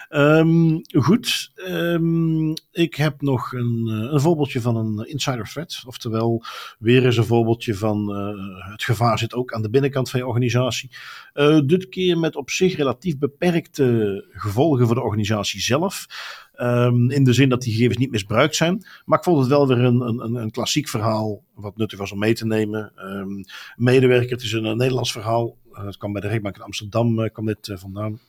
[0.09, 1.51] Um, goed.
[1.67, 5.83] Um, ik heb nog een, uh, een voorbeeldje van een insider threat.
[5.85, 6.43] Oftewel,
[6.79, 8.07] weer eens een voorbeeldje van
[8.71, 10.89] het gevaar zit ook aan de binnenkant van je organisatie.
[11.65, 16.05] dit keer met op zich relatief beperkte gevolgen voor de organisatie zelf.
[16.61, 18.85] Um, in de zin dat die gegevens niet misbruikt zijn.
[19.05, 21.43] Maar ik vond het wel weer een, een, een klassiek verhaal.
[21.53, 22.91] Wat nuttig was om mee te nemen.
[22.97, 23.43] Um,
[23.75, 25.57] medewerker, het is een, Nederlands verhaal.
[25.71, 28.19] Het kwam bij de rechtbank in Amsterdam, kwam dit vandaan.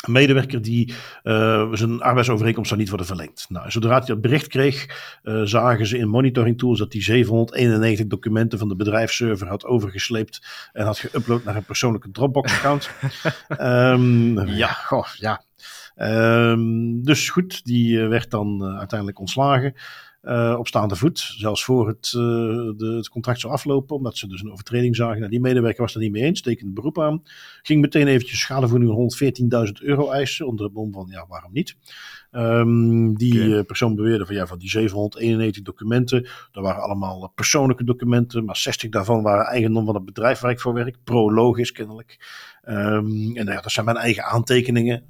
[0.00, 3.46] Een medewerker die uh, zijn arbeidsovereenkomst zou niet worden verlengd.
[3.48, 4.86] Nou, zodra hij dat bericht kreeg,
[5.22, 10.46] uh, zagen ze in monitoring tools dat hij 791 documenten van de bedrijfsserver had overgesleept
[10.72, 12.90] en had geüpload naar een persoonlijke Dropbox-account.
[13.60, 15.42] um, ja, goh, ja.
[15.96, 19.74] Um, dus goed, die werd dan uh, uiteindelijk ontslagen
[20.22, 21.18] uh, op staande voet.
[21.18, 22.22] Zelfs voor het, uh,
[22.76, 25.18] de, het contract zou aflopen, omdat ze dus een overtreding zagen.
[25.18, 27.22] Nou, die medewerker was er niet mee eens, tekende beroep aan.
[27.62, 31.76] Ging meteen eventjes schadevergoeding van 114.000 euro eisen, onder het mom van, ja, waarom niet?
[32.32, 33.58] Um, die okay.
[33.58, 38.56] uh, persoon beweerde van, ja, van die 791 documenten, dat waren allemaal persoonlijke documenten, maar
[38.56, 42.18] 60 daarvan waren eigendom van het bedrijf waar ik voor werk, prologisch kennelijk.
[42.68, 45.04] Um, en ja, dat zijn mijn eigen aantekeningen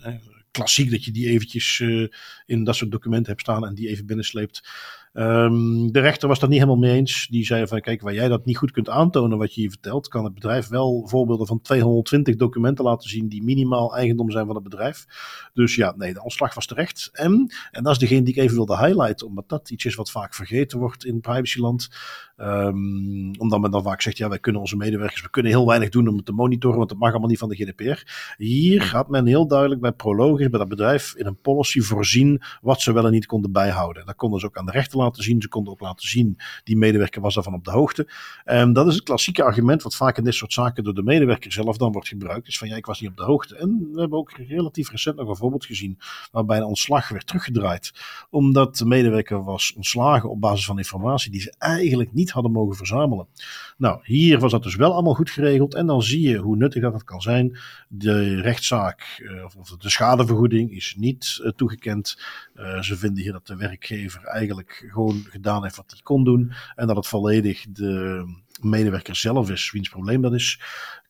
[0.51, 2.09] klassiek dat je die eventjes uh,
[2.47, 4.69] in dat soort documenten hebt staan en die even binnensleept.
[5.13, 7.27] Um, de rechter was dat niet helemaal mee eens.
[7.31, 10.09] Die zei van, kijk, waar jij dat niet goed kunt aantonen wat je hier vertelt,
[10.09, 14.55] kan het bedrijf wel voorbeelden van 220 documenten laten zien die minimaal eigendom zijn van
[14.55, 15.07] het bedrijf.
[15.55, 17.09] Dus ja, nee, de ontslag was terecht.
[17.13, 20.11] En, en dat is degene die ik even wilde highlighten, omdat dat iets is wat
[20.11, 21.89] vaak vergeten wordt in privacyland.
[22.37, 25.89] Um, omdat men dan vaak zegt, ja, wij kunnen onze medewerkers, we kunnen heel weinig
[25.89, 28.03] doen om het te monitoren, want dat mag allemaal niet van de GDPR.
[28.37, 32.81] Hier gaat men heel duidelijk bij Prologis, bij dat bedrijf, in een policy voorzien wat
[32.81, 34.07] ze wel en niet konden bijhouden.
[34.07, 35.43] Dat konden ze ook aan de rechter laten zien.
[35.43, 38.09] Ze konden ook laten zien, die medewerker was daarvan op de hoogte.
[38.45, 41.53] Um, dat is het klassieke argument wat vaak in dit soort zaken door de medewerker
[41.53, 42.49] zelf dan wordt gebruikt.
[42.49, 43.57] Is van ja, ik was niet op de hoogte.
[43.57, 45.99] En we hebben ook relatief recent nog een voorbeeld gezien
[46.33, 47.93] waarbij een ontslag werd teruggedraaid.
[48.31, 52.77] Omdat de medewerker was ontslagen op basis van informatie die ze eigenlijk niet hadden mogen
[52.77, 53.27] verzamelen.
[53.81, 55.75] Nou, hier was dat dus wel allemaal goed geregeld.
[55.75, 57.59] En dan zie je hoe nuttig dat het kan zijn.
[57.89, 62.19] De rechtszaak uh, of de schadevergoeding is niet uh, toegekend.
[62.55, 66.53] Uh, ze vinden hier dat de werkgever eigenlijk gewoon gedaan heeft wat hij kon doen.
[66.77, 68.25] En dat het volledig de
[68.61, 70.61] medewerker zelf is, wiens probleem dat is.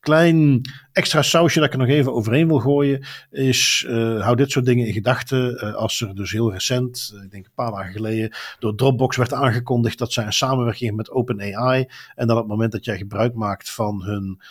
[0.01, 0.61] Klein
[0.93, 4.65] extra sausje dat ik er nog even overheen wil gooien, is uh, hou dit soort
[4.65, 5.53] dingen in gedachten.
[5.53, 9.17] Uh, als er dus heel recent, uh, ik denk een paar dagen geleden, door Dropbox
[9.17, 11.85] werd aangekondigd dat zij een samenwerking met OpenAI
[12.15, 14.41] en dat op het moment dat jij gebruik maakt van hun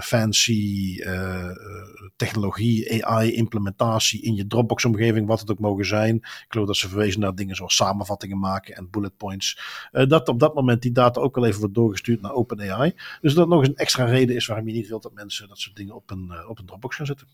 [0.00, 0.98] fancy
[2.16, 6.16] technologie, AI-implementatie in je Dropbox-omgeving, wat het ook mogen zijn.
[6.16, 9.60] Ik geloof dat ze verwezen naar dingen zoals samenvattingen maken en bullet points.
[9.92, 12.92] dat op dat moment die data ook al even wordt doorgestuurd naar OpenAI.
[13.20, 15.58] Dus dat nog eens een extra reden is waarom je niet wilt dat mensen dat
[15.58, 17.28] soort dingen op een, uh, op een Dropbox gaan zetten.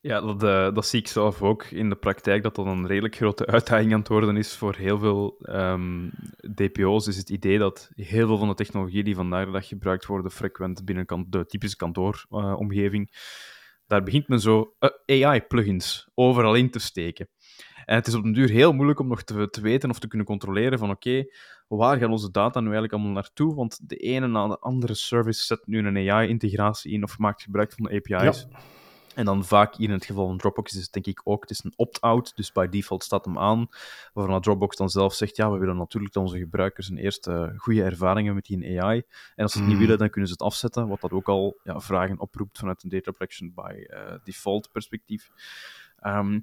[0.00, 3.16] Ja, dat, uh, dat zie ik zelf ook in de praktijk, dat dat een redelijk
[3.16, 6.10] grote uitdaging aan het worden is voor heel veel um,
[6.54, 7.06] DPO's.
[7.06, 10.30] Is het idee dat heel veel van de technologie die vandaag de dag gebruikt worden,
[10.30, 13.16] frequent binnen de typische kantooromgeving, uh,
[13.88, 14.74] daar begint men zo
[15.06, 17.28] AI-plugins overal in te steken.
[17.84, 20.08] En het is op den duur heel moeilijk om nog te, te weten of te
[20.08, 21.24] kunnen controleren van oké,
[21.68, 23.54] waar gaan onze data nu eigenlijk allemaal naartoe?
[23.54, 27.72] Want de ene na de andere service zet nu een AI-integratie in of maakt gebruik
[27.72, 28.46] van de API's.
[29.18, 31.50] En dan vaak hier in het geval van Dropbox is het denk ik ook, het
[31.50, 33.68] is een opt-out, dus by default staat hem aan,
[34.12, 37.82] waarvan Dropbox dan zelf zegt, ja, we willen natuurlijk dat onze gebruikers een eerste goede
[37.82, 39.02] ervaringen met die AI.
[39.34, 41.60] En als ze het niet willen, dan kunnen ze het afzetten, wat dat ook al
[41.62, 45.30] ja, vragen oproept vanuit een data protection by uh, default perspectief.
[46.06, 46.42] Um,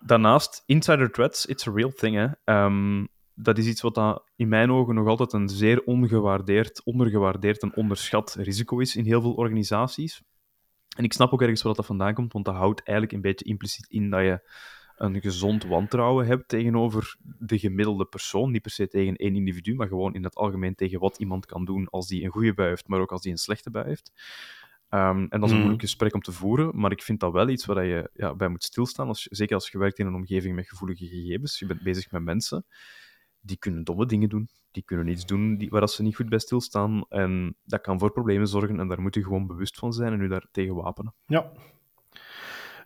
[0.00, 2.16] daarnaast, insider threats, it's a real thing.
[2.16, 2.54] Hè.
[2.64, 7.62] Um, dat is iets wat dat in mijn ogen nog altijd een zeer ongewaardeerd, ondergewaardeerd
[7.62, 10.22] en onderschat risico is in heel veel organisaties.
[10.94, 13.44] En ik snap ook ergens waar dat vandaan komt, want dat houdt eigenlijk een beetje
[13.44, 14.50] impliciet in dat je
[14.96, 18.50] een gezond wantrouwen hebt tegenover de gemiddelde persoon.
[18.50, 21.64] Niet per se tegen één individu, maar gewoon in het algemeen tegen wat iemand kan
[21.64, 24.12] doen als die een goede bui heeft, maar ook als die een slechte bui heeft.
[24.90, 27.48] Um, en dat is een moeilijk gesprek om te voeren, maar ik vind dat wel
[27.48, 29.08] iets waar je ja, bij moet stilstaan.
[29.08, 32.22] Als, zeker als je werkt in een omgeving met gevoelige gegevens, je bent bezig met
[32.22, 32.66] mensen
[33.40, 34.48] die kunnen domme dingen doen.
[34.74, 37.04] Die kunnen iets doen waar ze niet goed bij stilstaan.
[37.08, 38.80] En dat kan voor problemen zorgen.
[38.80, 41.14] En daar moet je gewoon bewust van zijn en je daar tegen wapenen.
[41.26, 41.50] Ja.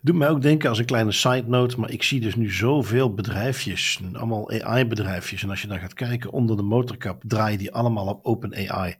[0.00, 3.14] Doet mij ook denken als een kleine side note, maar ik zie dus nu zoveel
[3.14, 5.42] bedrijfjes, allemaal AI-bedrijfjes.
[5.42, 8.96] En als je dan gaat kijken onder de motorkap, draaien die allemaal op Open AI.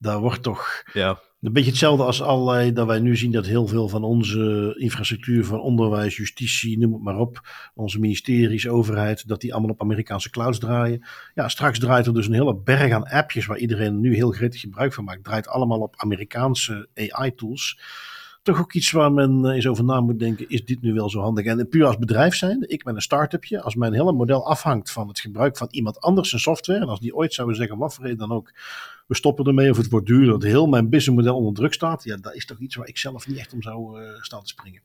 [0.00, 1.20] Daar wordt toch ja.
[1.40, 5.44] Een beetje hetzelfde als allerlei, dat wij nu zien dat heel veel van onze infrastructuur
[5.44, 10.30] van onderwijs, justitie, noem het maar op, onze ministeries, overheid, dat die allemaal op Amerikaanse
[10.30, 11.06] clouds draaien.
[11.34, 14.60] Ja, straks draait er dus een hele berg aan appjes waar iedereen nu heel gretig
[14.60, 15.24] gebruik van maakt.
[15.24, 17.80] Draait allemaal op Amerikaanse AI-tools.
[18.42, 21.20] Toch ook iets waar men eens over na moet denken, is dit nu wel zo
[21.20, 21.44] handig?
[21.44, 25.08] En puur als bedrijf zijn, ik ben een start-upje, als mijn hele model afhangt van
[25.08, 28.32] het gebruik van iemand anders zijn software, en als die ooit zouden zeggen, wat dan
[28.32, 28.52] ook,
[29.06, 32.04] we stoppen ermee of het wordt duur, dat heel mijn businessmodel onder druk staat.
[32.04, 34.48] Ja, dat is toch iets waar ik zelf niet echt om zou uh, staan te
[34.48, 34.82] springen.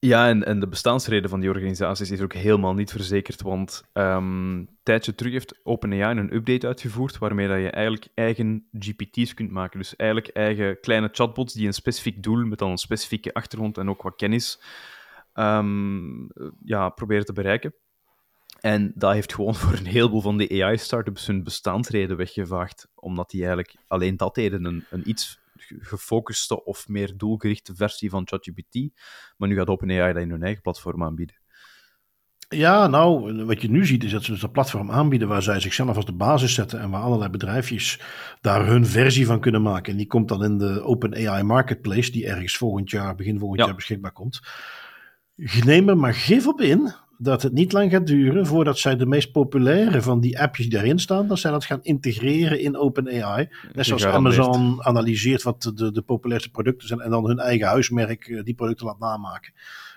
[0.00, 5.14] Ja, en, de bestaansreden van die organisaties is ook helemaal niet verzekerd, want um, tijdje
[5.14, 9.78] terug heeft OpenAI een update uitgevoerd waarmee dat je eigenlijk eigen GPT's kunt maken.
[9.78, 13.88] Dus eigenlijk eigen kleine chatbots die een specifiek doel met dan een specifieke achtergrond en
[13.88, 14.60] ook wat kennis
[15.32, 16.22] ehm,
[16.64, 17.74] ja, proberen te bereiken.
[18.60, 23.40] En dat heeft gewoon voor een heleboel van die AI-startups hun bestaansreden weggevaagd, omdat die
[23.40, 25.40] eigenlijk alleen dat deden, een, een iets
[25.78, 29.00] gefocuste of meer doelgerichte versie van ChatGPT.
[29.36, 31.36] Maar nu gaat OpenAI dat in hun eigen platform aanbieden.
[32.48, 35.60] Ja, nou, wat je nu ziet is dat ze dus een platform aanbieden waar zij
[35.60, 38.00] zichzelf als de basis zetten en waar allerlei bedrijfjes
[38.40, 39.92] daar hun versie van kunnen maken.
[39.92, 43.74] En die komt dan in de OpenAI Marketplace, die ergens volgend jaar, begin volgend jaar
[43.74, 44.40] beschikbaar komt.
[45.64, 49.06] Neem er maar gif op in dat het niet lang gaat duren voordat zij de
[49.06, 53.48] meest populaire van die appjes die daarin staan, dat zij dat gaan integreren in OpenAI.
[53.72, 58.28] Net zoals Amazon analyseert wat de, de populairste producten zijn en dan hun eigen huismerk
[58.28, 59.52] eh, die producten laat namaken.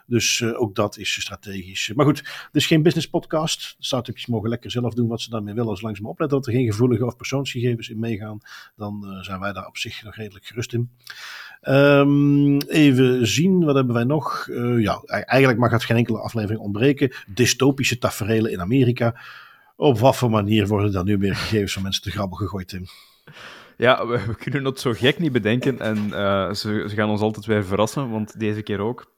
[0.06, 1.92] Dus uh, ook dat is strategisch.
[1.96, 3.76] Maar goed, het is geen business podcast.
[3.80, 5.70] Startupjes mogen lekker zelf doen wat ze daarmee willen.
[5.70, 8.40] Als langzaam opletten dat er geen gevoelige of persoonsgegevens in meegaan,
[8.76, 10.90] dan uh, zijn wij daar op zich nog redelijk gerust in.
[11.69, 14.47] Um, even zien, wat hebben wij nog?
[14.47, 17.12] Uh, ja, eigenlijk mag het geen enkele aflevering ontbreken.
[17.28, 19.15] Dystopische taferelen in Amerika.
[19.76, 22.86] Op wat voor manier worden dan nu weer gegevens van mensen te grabbel gegooid, Tim?
[23.78, 27.45] Ja, we, kunnen het zo gek niet bedenken en uh, ze, ze gaan ons altijd
[27.45, 29.12] weer verrassen, want deze keer ook.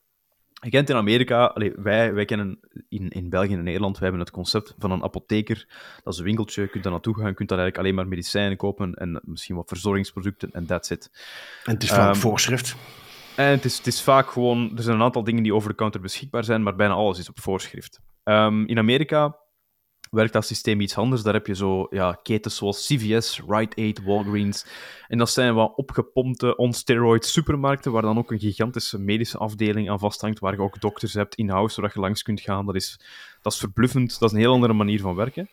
[0.63, 4.35] Je kent in Amerika, wij, wij kennen in, in België en Nederland, wij hebben het
[4.35, 5.67] concept van een apotheker.
[6.03, 8.15] Dat is een winkeltje, je kunt daar naartoe gaan, je kunt daar eigenlijk alleen maar
[8.15, 11.11] medicijnen kopen en misschien wat verzorgingsproducten en that's it.
[11.65, 12.75] En het is vaak um, voorschrift.
[13.35, 15.75] En het is, het is vaak gewoon, er zijn een aantal dingen die over de
[15.75, 17.99] counter beschikbaar zijn, maar bijna alles is op voorschrift.
[18.23, 19.37] Um, in Amerika
[20.13, 21.23] werkt dat systeem iets anders.
[21.23, 24.65] Daar heb je zo ja, ketens zoals CVS, Rite Aid, Walgreens.
[25.07, 29.99] En dat zijn wat opgepompte on-steroid supermarkten, waar dan ook een gigantische medische afdeling aan
[29.99, 32.65] vasthangt, waar je ook dokters hebt in-house, zodat je langs kunt gaan.
[32.65, 32.99] Dat is,
[33.41, 34.19] dat is verbluffend.
[34.19, 35.49] Dat is een heel andere manier van werken.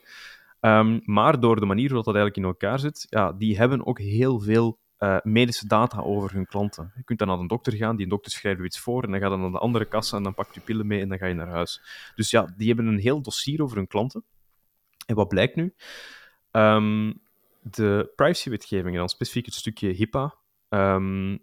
[0.61, 3.99] Um, maar door de manier waarop dat eigenlijk in elkaar zit, ja, die hebben ook
[3.99, 6.93] heel veel uh, medische data over hun klanten.
[6.97, 9.31] Je kunt dan naar een dokter gaan, die dokter schrijft iets voor, en dan gaat
[9.31, 11.35] dan naar de andere kassa en dan pakt je pillen mee en dan ga je
[11.35, 11.83] naar huis.
[12.15, 14.25] Dus ja, die hebben een heel dossier over hun klanten.
[15.11, 15.75] En wat blijkt nu?
[16.51, 17.21] Um,
[17.61, 20.35] de privacywetgeving, dan specifiek het stukje HIPAA,
[20.69, 21.43] um,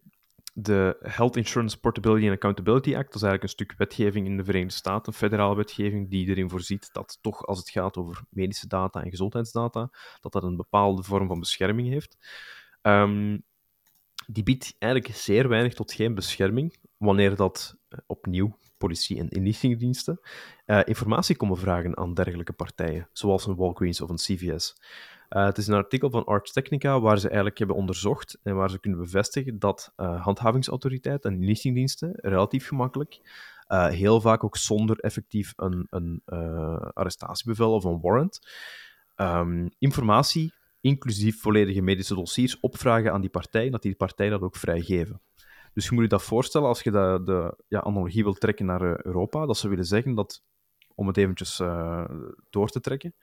[0.54, 4.44] de Health Insurance Portability and Accountability Act, dat is eigenlijk een stuk wetgeving in de
[4.44, 8.68] Verenigde Staten, een federale wetgeving, die erin voorziet dat toch als het gaat over medische
[8.68, 9.90] data en gezondheidsdata,
[10.22, 12.18] dat dat een bepaalde vorm van bescherming heeft.
[12.82, 13.44] Um,
[14.28, 20.20] die biedt eigenlijk zeer weinig tot geen bescherming wanneer dat opnieuw politie- en inlichtingendiensten
[20.66, 24.76] uh, informatie komen vragen aan dergelijke partijen, zoals een Walgreens of een CVS.
[25.30, 28.70] Uh, het is een artikel van Arts Technica waar ze eigenlijk hebben onderzocht en waar
[28.70, 33.20] ze kunnen bevestigen dat uh, handhavingsautoriteiten en inlichtingendiensten relatief gemakkelijk,
[33.90, 36.22] heel vaak ook zonder effectief een, een
[36.94, 38.40] arrestatiebevel of een warrant,
[39.16, 44.56] um, informatie, inclusief volledige medische dossiers, opvragen aan die partij dat die partij dat ook
[44.56, 45.22] vrijgeven.
[45.78, 49.46] Dus je moet je dat voorstellen als je de, ja, analogie wilt trekken naar Europa,
[49.46, 50.44] dat ze willen zeggen dat,
[50.96, 51.58] om het eventjes
[52.50, 53.16] door te trekken,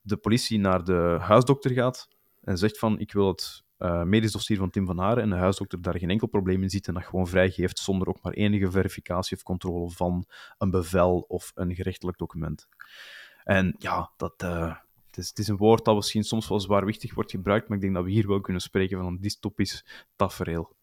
[0.00, 2.08] de politie naar de huisdokter gaat
[2.40, 5.36] en zegt van ik wil het uh, medisch dossier van Tim van Haren en de
[5.36, 8.70] huisdokter daar geen enkel probleem in ziet en dat gewoon vrijgeeft zonder ook maar enige
[8.70, 10.26] verificatie of controle van
[10.58, 12.68] een bevel of een gerechtelijk document.
[13.44, 17.30] En ja, dat, het, is, het is een woord dat misschien soms wel zwaarwichtig wordt
[17.30, 19.84] gebruikt, maar ik denk dat we hier wel kunnen spreken van een dystopisch
[20.16, 20.76] tafereel.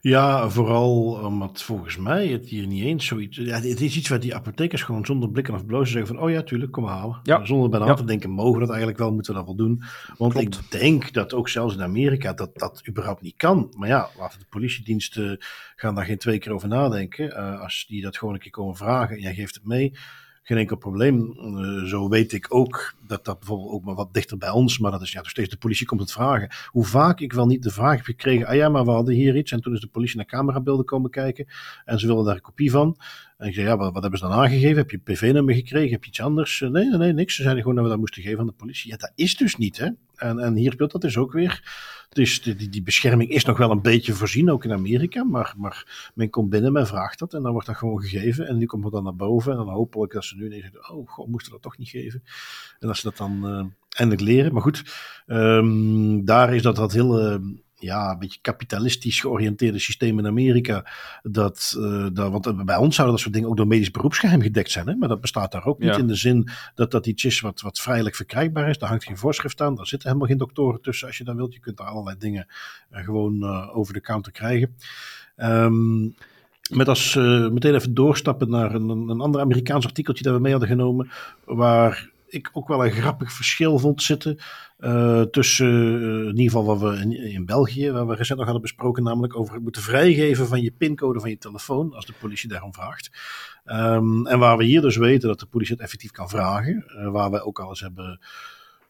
[0.00, 3.36] Ja, vooral omdat volgens mij het hier niet eens zoiets...
[3.36, 6.24] Ja, het is iets waar die apothekers gewoon zonder blikken of blozen zeggen van...
[6.24, 7.20] Oh ja, tuurlijk, kom maar halen.
[7.22, 7.44] Ja.
[7.44, 7.94] Zonder bij ja.
[7.94, 9.82] te denken, mogen we dat eigenlijk wel, moeten we dat wel doen.
[10.16, 10.56] Want Klopt.
[10.56, 13.74] ik denk dat ook zelfs in Amerika dat dat überhaupt niet kan.
[13.76, 15.38] Maar ja, laten de politiediensten
[15.76, 17.26] gaan daar geen twee keer over nadenken.
[17.26, 19.92] Uh, als die dat gewoon een keer komen vragen en jij geeft het mee
[20.48, 21.34] geen enkel probleem.
[21.40, 24.90] Uh, zo weet ik ook dat dat bijvoorbeeld ook maar wat dichter bij ons, maar
[24.90, 26.48] dat is ja, dus steeds de politie komt het vragen.
[26.66, 29.36] Hoe vaak ik wel niet de vraag heb gekregen, ah ja, maar we hadden hier
[29.36, 31.46] iets en toen is de politie naar camerabeelden komen kijken
[31.84, 32.96] en ze wilden daar een kopie van.
[33.38, 34.76] En ik zei, ja, wat, wat hebben ze dan aangegeven?
[34.76, 35.90] Heb je pv-nummer gekregen?
[35.90, 36.60] Heb je iets anders?
[36.60, 37.34] Nee, nee, nee, niks.
[37.34, 38.90] Ze zeiden gewoon dat we dat moesten geven aan de politie.
[38.90, 39.88] Ja, dat is dus niet, hè.
[40.14, 41.62] En, en hier speelt dat dus ook weer.
[42.08, 45.24] Dus die, die bescherming is nog wel een beetje voorzien, ook in Amerika.
[45.24, 48.46] Maar, maar men komt binnen, men vraagt dat en dan wordt dat gewoon gegeven.
[48.46, 49.52] En nu komt het dan naar boven.
[49.52, 52.22] En dan hopelijk dat ze nu ineens zeggen, oh, god, moesten dat toch niet geven.
[52.78, 54.52] En dat ze dat dan uh, eindelijk leren.
[54.52, 54.84] Maar goed,
[55.26, 57.40] um, daar is dat, dat heel...
[57.78, 60.86] ja, een beetje kapitalistisch georiënteerde systeem in Amerika.
[61.22, 64.70] Dat, uh, dat, want bij ons zouden dat soort dingen ook door medisch beroepsgeheim gedekt
[64.70, 64.86] zijn.
[64.86, 64.94] Hè?
[64.94, 65.98] Maar dat bestaat daar ook niet ja.
[65.98, 68.78] in de zin dat dat iets is wat, wat vrijelijk verkrijgbaar is.
[68.78, 69.74] Daar hangt geen voorschrift aan.
[69.74, 71.54] Daar zitten helemaal geen doktoren tussen als je dat wilt.
[71.54, 72.46] Je kunt daar allerlei dingen
[72.92, 74.74] uh, gewoon uh, over de counter krijgen.
[75.36, 76.14] Um,
[76.70, 77.14] met als
[77.50, 81.10] meteen even doorstappen naar een, een ander Amerikaans artikeltje dat we mee hadden genomen.
[81.44, 84.38] Waar ik ook wel een grappig verschil vond zitten
[84.78, 88.46] uh, tussen uh, in ieder geval wat we in, in, België, waar we recent nog
[88.46, 92.12] hadden besproken, namelijk over het moeten vrijgeven van je pincode van je telefoon als de
[92.20, 93.10] politie daarom vraagt.
[93.64, 97.10] Um, en waar we hier dus weten dat de politie het effectief kan vragen, uh,
[97.10, 98.20] waar wij ook al eens hebben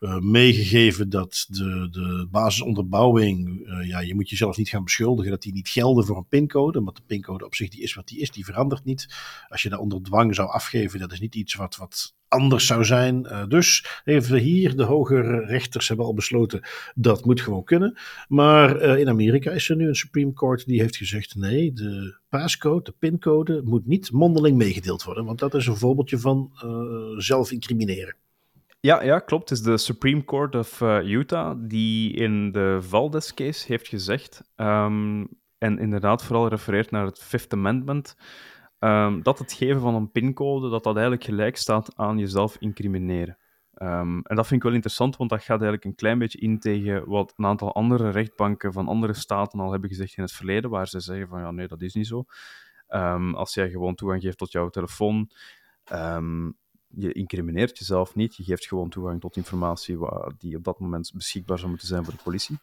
[0.01, 5.43] uh, meegegeven dat de, de basisonderbouwing, uh, ja, je moet jezelf niet gaan beschuldigen dat
[5.43, 8.19] die niet gelden voor een pincode, want de pincode op zich die is wat die
[8.19, 9.09] is, die verandert niet.
[9.49, 12.85] Als je dat onder dwang zou afgeven, dat is niet iets wat, wat anders zou
[12.85, 13.27] zijn.
[13.27, 16.61] Uh, dus even hier, de hogere rechters hebben al besloten
[16.95, 17.99] dat moet gewoon kunnen.
[18.29, 22.85] Maar in Amerika is er nu een Supreme Court die heeft gezegd nee, de passcode,
[22.85, 26.53] de pincode moet niet mondeling meegedeeld worden, want dat is een voorbeeldje van
[27.17, 28.17] zelf incrimineren.
[28.89, 29.49] Ja, ja, klopt.
[29.49, 34.43] Het is de Supreme Court of uh, Utah die in de Valdez case heeft gezegd,
[34.57, 35.29] um,
[35.59, 38.17] en inderdaad vooral refereert naar het Fifth Amendment,
[38.79, 43.39] um, dat het geven van een pincode, dat dat eigenlijk gelijk staat aan jezelf incrimineren.
[43.75, 46.59] Um, en dat vind ik wel interessant, want dat gaat eigenlijk een klein beetje in
[46.59, 50.71] tegen wat een aantal andere rechtbanken van andere staten al hebben gezegd in het verleden,
[50.71, 52.25] waar ze zeggen van ja, nee, dat is niet zo.
[53.33, 55.31] als jij gewoon toegang geeft tot jouw telefoon,
[56.89, 59.99] je incrimineert jezelf niet, je geeft gewoon toegang tot informatie
[60.39, 62.59] die op dat moment beschikbaar zou moeten zijn voor de politie.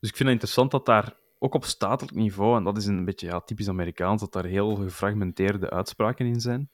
[0.00, 3.04] Dus ik vind het interessant dat daar ook op statelijk niveau, en dat is een
[3.04, 6.70] beetje ja, typisch Amerikaans, dat daar heel gefragmenteerde uitspraken in zijn.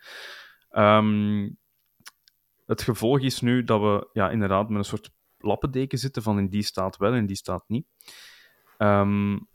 [0.70, 1.58] Um,
[2.66, 6.48] het gevolg is nu dat we ja, inderdaad met een soort lappendeken zitten van in
[6.48, 7.86] die staat wel en in die staat niet.
[8.78, 9.48] Um,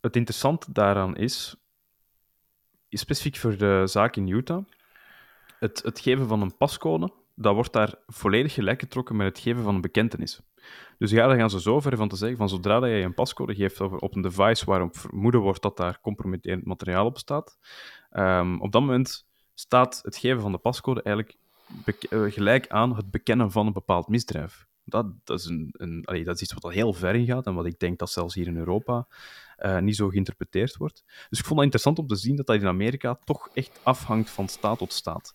[0.00, 1.56] het interessante daaraan is,
[2.88, 4.64] specifiek voor de zaak in Utah,
[5.60, 9.62] het, het geven van een pascode, dat wordt daar volledig gelijk getrokken met het geven
[9.62, 10.40] van een bekentenis.
[10.98, 13.14] Dus ja, daar gaan ze zo ver van te zeggen, van zodra dat je een
[13.14, 17.58] pascode geeft op een device waarop vermoeden wordt dat daar compromitterend materiaal op staat,
[18.12, 21.36] um, op dat moment staat het geven van de pascode eigenlijk
[22.10, 24.68] uh, gelijk aan het bekennen van een bepaald misdrijf.
[24.84, 27.66] Dat, is, een, een dat is iets wat al heel ver in gaat en wat
[27.66, 29.06] ik denk dat zelfs hier in Europa
[29.62, 31.02] uh, niet zo geïnterpreteerd wordt.
[31.28, 34.30] Dus ik vond het interessant om te zien dat dat in Amerika toch echt afhangt
[34.30, 35.34] van staat tot staat.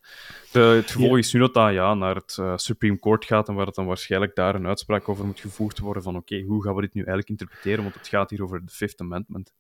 [0.52, 1.18] De, het gevolg ja.
[1.18, 3.86] is nu dat dat ja, naar het uh, Supreme Court gaat en waar het dan
[3.86, 6.94] waarschijnlijk daar een uitspraak over moet gevoegd worden van oké, okay, hoe gaan we dit
[6.94, 9.54] nu eigenlijk interpreteren, want het gaat hier over de Fifth Amendment.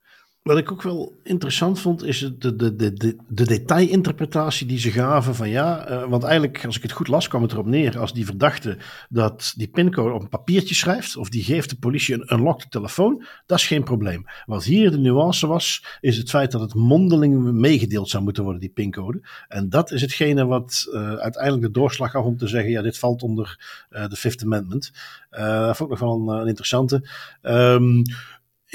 [0.45, 4.91] Wat ik ook wel interessant vond, is de, de, de, de, de detailinterpretatie die ze
[4.91, 7.99] gaven van ja, uh, want eigenlijk, als ik het goed las, kwam het erop neer
[7.99, 8.77] als die verdachte
[9.09, 13.25] dat die pincode op een papiertje schrijft, of die geeft de politie een unlocked telefoon,
[13.45, 14.25] dat is geen probleem.
[14.45, 18.61] Wat hier de nuance was, is het feit dat het mondeling meegedeeld zou moeten worden,
[18.61, 19.21] die pincode.
[19.47, 22.97] En dat is hetgene wat uh, uiteindelijk de doorslag gaf om te zeggen, ja, dit
[22.97, 24.91] valt onder uh, de Fifth Amendment.
[25.29, 27.09] dat vond ik nog wel een, een interessante.
[27.41, 28.03] Um,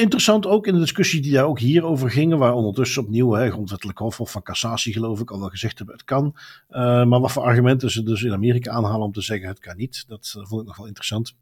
[0.00, 3.98] Interessant ook in de discussie die daar ook hierover gingen, waar ondertussen opnieuw hè, grondwettelijk
[3.98, 6.36] hof of van cassatie geloof ik al wel gezegd hebben het kan.
[6.70, 9.76] Uh, maar wat voor argumenten ze dus in Amerika aanhalen om te zeggen het kan
[9.76, 11.36] niet, dat uh, vond ik nog wel interessant.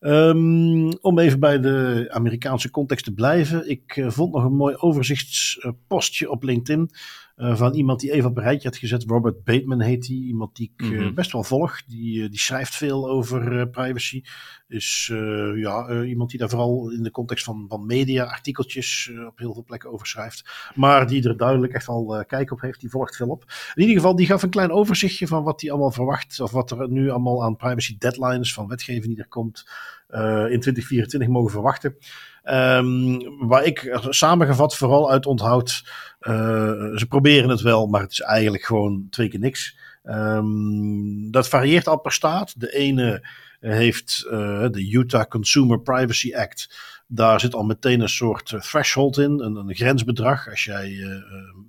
[0.00, 4.74] Um, om even bij de Amerikaanse context te blijven, ik uh, vond nog een mooi
[4.76, 6.90] overzichtspostje op LinkedIn
[7.36, 9.04] uh, van iemand die even op een rijtje had gezet.
[9.04, 10.16] Robert Bateman heet hij.
[10.16, 11.06] Iemand die ik mm -hmm.
[11.06, 11.84] uh, best wel volg.
[11.84, 14.22] Die, uh, die schrijft veel over privacy.
[14.68, 15.12] Is
[15.54, 19.64] ja, iemand die daar vooral in de context van, van media artikeltjes op heel veel
[19.64, 20.70] plekken over schrijft.
[20.74, 22.80] Maar die er duidelijk echt wel kijk op heeft.
[22.80, 23.44] Die volgt veel op.
[23.74, 26.40] In ieder geval, die gaf een klein overzichtje van wat hij allemaal verwacht.
[26.40, 29.66] Of wat er nu allemaal aan privacy deadlines van wetgeving die er komt.
[30.08, 31.96] in 2024 mogen verwachten.
[32.44, 35.84] Um, waar ik samengevat vooral uit onthoud.
[36.20, 36.34] Uh,
[36.96, 39.76] ze proberen het wel, maar het is eigenlijk gewoon twee keer niks.
[40.04, 42.60] Um, dat varieert al per staat.
[42.60, 43.28] De ene
[43.60, 44.30] heeft uh,
[44.70, 46.76] de Utah Consumer Privacy Act.
[47.06, 50.48] Daar zit al meteen een soort threshold in, een, een grensbedrag.
[50.48, 51.22] Als jij uh,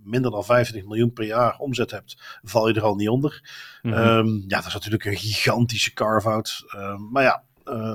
[0.03, 3.49] minder dan 25 miljoen per jaar omzet hebt, val je er al niet onder.
[3.81, 4.07] Mm -hmm.
[4.07, 6.65] um, ja, dat is natuurlijk een gigantische carve-out.
[7.11, 7.43] maar ja,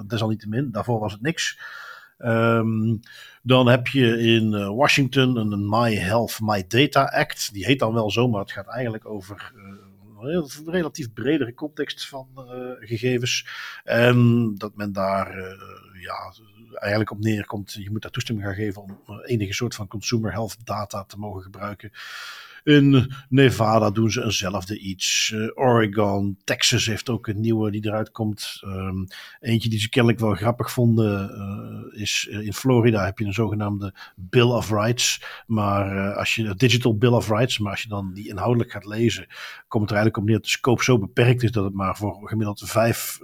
[0.06, 1.58] desalniettemin, daarvoor was het niks.
[2.18, 3.00] Um,
[3.42, 7.52] dan heb je in uh, Washington een My Health, My Data Act.
[7.52, 12.08] Die heet dan wel zo, maar het gaat eigenlijk over uh, een relatief bredere context
[12.08, 12.44] van uh,
[12.78, 13.46] gegevens.
[13.84, 15.36] En dat men daar
[16.00, 16.32] ja,
[16.74, 17.72] eigenlijk op neerkomt.
[17.72, 21.42] Je moet daar toestemming gaan geven om enige soort van consumer health data te mogen
[21.42, 21.90] gebruiken.
[22.68, 25.32] In Nevada doen ze eenzelfde iets.
[25.34, 28.60] Uh, Oregon, Texas heeft ook een nieuwe die eruit komt.
[28.64, 29.06] Um,
[29.40, 31.30] eentje die ze kennelijk wel grappig vonden
[31.92, 35.24] uh, is in Florida heb je een zogenaamde Bill of Rights.
[35.46, 39.26] Maar als je Digital Bill of Rights, maar als je dan die inhoudelijk gaat lezen,
[39.68, 41.96] komt het er eigenlijk op neer dat de scope zo beperkt is dat het maar
[41.96, 43.18] voor gemiddeld vijf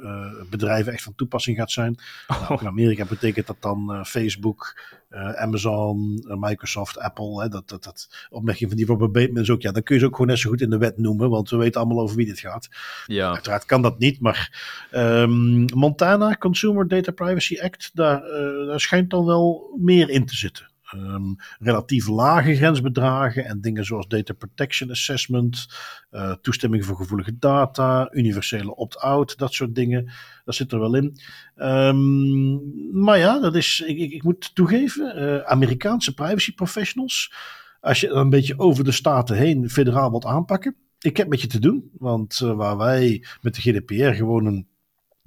[0.51, 1.99] bedrijven echt van toepassing gaat zijn.
[2.27, 2.41] Oh.
[2.49, 4.81] Nou, in Amerika betekent dat dan Facebook,
[5.15, 7.43] Amazon, Microsoft, Apple.
[7.43, 10.01] Hè, dat, dat, dat opmerking van die Robert Bateman is ook, ja, dan kun je
[10.01, 12.17] ze ook gewoon net zo goed in de wet noemen, want we weten allemaal over
[12.17, 12.69] wie dit gaat.
[13.07, 13.33] Ja.
[13.33, 14.53] Uiteraard kan dat niet, maar
[14.91, 18.21] ehm, Montana Consumer Data Privacy Act, daar,
[18.67, 20.73] daar schijnt dan wel meer in te zitten.
[20.95, 25.67] Um, relatief lage grensbedragen en dingen zoals data protection assessment,
[26.11, 30.13] uh, toestemming voor gevoelige data, universele opt-out, dat soort dingen.
[30.45, 31.17] Dat zit er wel in.
[31.57, 37.33] Um, maar ja, dat is, ik, ik, ik moet toegeven, uh, Amerikaanse privacy professionals,
[37.81, 41.47] als je een beetje over de staten heen federaal wilt aanpakken, ik heb met je
[41.47, 41.91] te doen.
[41.99, 44.67] Want uh, waar wij met de GDPR gewoon een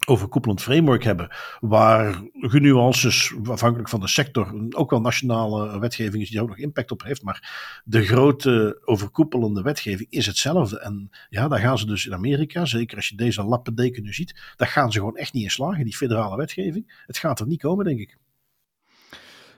[0.08, 6.42] overkoepelend framework hebben, waar genuances afhankelijk van de sector ook wel nationale wetgeving is die
[6.42, 10.80] ook nog impact op heeft, maar de grote overkoepelende wetgeving is hetzelfde.
[10.80, 14.54] En ja, daar gaan ze dus in Amerika, zeker als je deze lappendeken nu ziet,
[14.56, 17.04] daar gaan ze gewoon echt niet in slagen, die federale wetgeving.
[17.06, 18.18] Het gaat er niet komen, denk ik.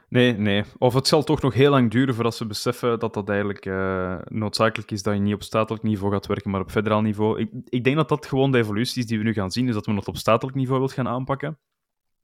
[0.10, 0.64] Nee, nee.
[0.78, 4.18] Of het zal toch nog heel lang duren voordat ze beseffen dat dat eigenlijk uh,
[4.24, 7.40] noodzakelijk is dat je niet op statelijk niveau gaat werken, maar op federaal niveau.
[7.40, 9.74] Ik, ik denk dat dat gewoon de evolutie is die we nu gaan zien, is
[9.74, 11.60] dat we het op statelijk niveau wilt gaan aanpakken.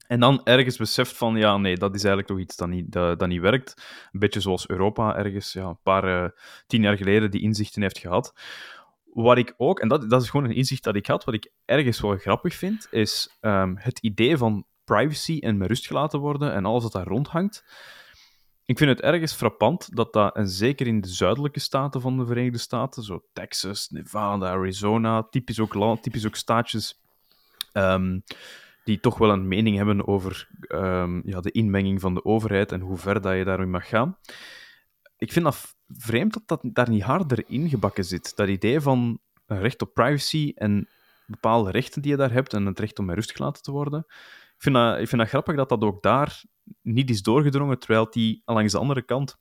[0.08, 3.20] En dan ergens beseft van, ja, nee, dat is eigenlijk toch iets dat niet, dat,
[3.20, 3.74] dat niet werkt.
[4.12, 6.30] Een beetje zoals Europa ergens ja, een paar uh,
[6.68, 8.34] tien jaar geleden die inzichten heeft gehad.
[9.14, 11.52] Wat ik ook, en dat, dat is gewoon een inzicht dat ik had, wat ik
[11.66, 16.54] ergens wel grappig vind, is um, het idee van privacy en met rust gelaten worden
[16.54, 17.66] en alles wat daar rondhangt.
[18.66, 22.26] Ik vind het ergens frappant dat dat, en zeker in de zuidelijke staten van de
[22.26, 27.02] Verenigde Staten, zo Texas, Nevada, Arizona, typisch ook, land, typisch ook staatjes
[27.74, 28.24] um,
[28.84, 32.82] die toch wel een mening hebben over um, ja, de inmenging van de overheid en
[32.82, 34.18] hoe ver dat je daarin mag gaan.
[35.18, 38.36] Ik vind dat vreemd dat dat daar niet harder ingebakken zit.
[38.36, 40.90] Dat idee van een recht op privacy en
[41.26, 44.06] bepaalde rechten die je daar hebt en het recht om met rust gelaten te worden
[44.66, 46.43] vind, dat, ik vind dat grappig dat dat ook daar
[46.82, 49.38] niet is doorgedrongen, terwijl die langs de andere kant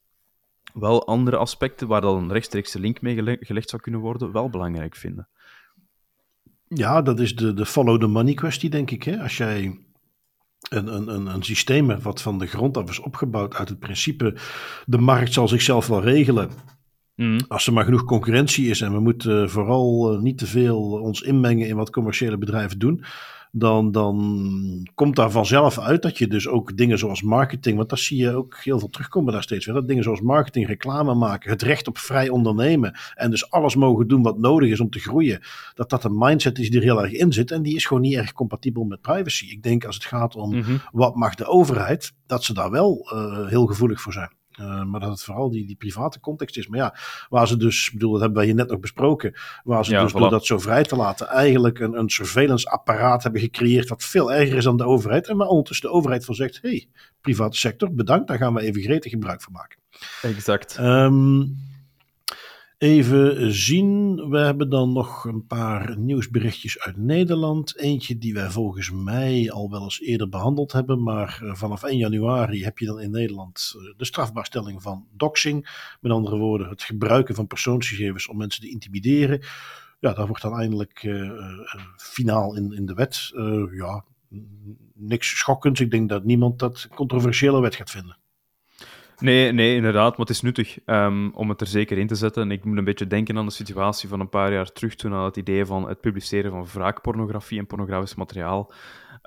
[0.73, 4.97] wel andere aspecten, waar dan een rechtstreekse link mee gelegd zou kunnen worden, wel belangrijk
[4.97, 5.29] vinden.
[6.69, 9.03] Ja, dat is de, de follow the money kwestie, denk ik.
[9.03, 9.23] Hè?
[9.23, 9.79] Als jij
[10.69, 13.79] een, een, een, een systeem hebt wat van de grond af is opgebouwd uit het
[13.79, 14.37] principe
[14.87, 16.51] de markt zal zichzelf wel regelen.
[17.15, 17.41] Mm.
[17.49, 21.69] Als er maar genoeg concurrentie is en we moeten vooral niet te veel ons inmengen
[21.69, 23.05] in wat commerciële bedrijven doen,
[23.57, 27.99] dan, dan komt daar vanzelf uit dat je dus ook dingen zoals marketing, want daar
[27.99, 29.75] zie je ook heel veel terugkomen daar steeds weer.
[29.75, 34.09] Dat dingen zoals marketing, reclame maken, het recht op vrij ondernemen en dus alles mogen
[34.09, 35.41] doen wat nodig is om te groeien,
[35.75, 38.03] dat dat een mindset is die er heel erg in zit en die is gewoon
[38.03, 39.47] niet erg compatibel met privacy.
[39.51, 40.81] Ik denk als het gaat om mm-hmm.
[40.93, 44.33] wat mag de overheid, dat ze daar wel uh, heel gevoelig voor zijn.
[44.61, 46.67] Uh, maar dat het vooral die, die private context is.
[46.67, 46.97] Maar ja,
[47.29, 49.35] waar ze dus, bedoel, dat hebben wij hier net nog besproken,
[49.65, 50.19] waar ze ja, dus voilà.
[50.19, 54.33] door dat zo vrij te laten eigenlijk een, een surveillance apparaat hebben gecreëerd wat veel
[54.33, 55.29] erger is dan de overheid.
[55.29, 56.89] En waar ondertussen de overheid van zegt, hey,
[57.21, 59.79] private sector, bedankt, daar gaan we even gretig gebruik van maken.
[60.23, 60.79] Exact.
[60.79, 61.57] Um,
[62.79, 67.79] Even zien, we hebben dan nog een paar nieuwsberichtjes uit Nederland.
[67.79, 72.65] Eentje die wij volgens mij al wel eens eerder behandeld hebben, maar vanaf 1 januari
[72.65, 75.87] heb je dan in Nederland de strafbaarstelling van doxing.
[76.01, 79.41] Met andere woorden, het gebruiken van persoonsgegevens om mensen te intimideren.
[80.01, 81.31] Ja, dat wordt dan eindelijk uh,
[81.97, 83.31] finaal in, in de wet.
[83.73, 84.05] Ja,
[84.95, 85.81] niks schokkends.
[85.81, 88.17] Ik denk dat niemand dat controversiële wet gaat vinden.
[89.19, 92.43] Nee, nee, inderdaad, maar het is nuttig um, om het er zeker in te zetten.
[92.43, 95.15] En ik moet een beetje denken aan de situatie van een paar jaar terug, toen
[95.15, 98.73] aan het idee van het publiceren van wraakpornografie en pornografisch materiaal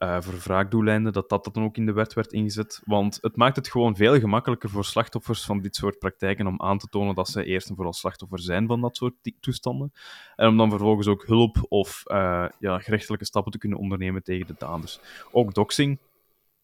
[0.03, 2.81] uh, voor wraakdoeleinden, dat, dat dan ook in de wet werd ingezet.
[2.85, 6.77] Want het maakt het gewoon veel gemakkelijker voor slachtoffers van dit soort praktijken om aan
[6.77, 9.91] te tonen dat ze eerst en vooral slachtoffer zijn van dat soort toestanden.
[10.35, 14.47] En om dan vervolgens ook hulp of uh, ja, gerechtelijke stappen te kunnen ondernemen tegen
[14.47, 14.99] de daders.
[15.31, 15.99] Ook doxing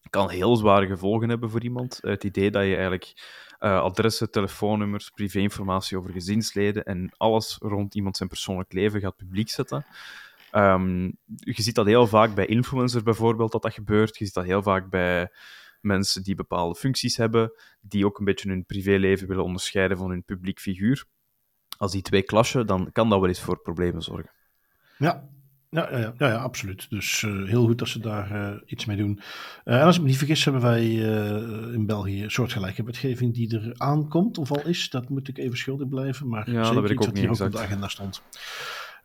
[0.10, 2.00] kan heel zware gevolgen hebben voor iemand.
[2.02, 3.14] Het idee dat je eigenlijk
[3.60, 9.50] uh, adressen, telefoonnummers, privéinformatie over gezinsleden en alles rond iemand zijn persoonlijk leven gaat publiek
[9.50, 9.86] zetten.
[10.52, 14.18] Um, je ziet dat heel vaak bij influencers bijvoorbeeld dat dat gebeurt.
[14.18, 15.32] Je ziet dat heel vaak bij
[15.82, 17.52] mensen die bepaalde functies hebben,
[17.82, 21.06] die ook een beetje hun privéleven willen onderscheiden van hun publiek figuur.
[21.78, 24.32] Als die twee klassen, dan kan dat wel eens voor problemen zorgen.
[24.98, 25.30] Ja,
[25.74, 26.86] ja, ja, ja, ja, absoluut.
[26.90, 29.20] Dus uh, heel goed dat ze daar uh, iets mee doen.
[29.66, 30.86] Uh, en als ik me niet vergis, hebben wij
[31.74, 34.90] in België soortgelijke wetgeving die er aankomt, of al is.
[34.90, 37.40] Dat moet ik even schuldig blijven, maar ja, zeker dat ik ook dat hier ook
[37.40, 38.22] op de agenda stond.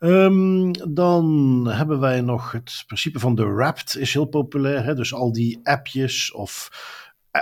[0.00, 4.84] Um, dan hebben wij nog het principe van de Wrapped is heel populair.
[4.84, 4.94] Hè?
[4.94, 6.70] Dus al die appjes of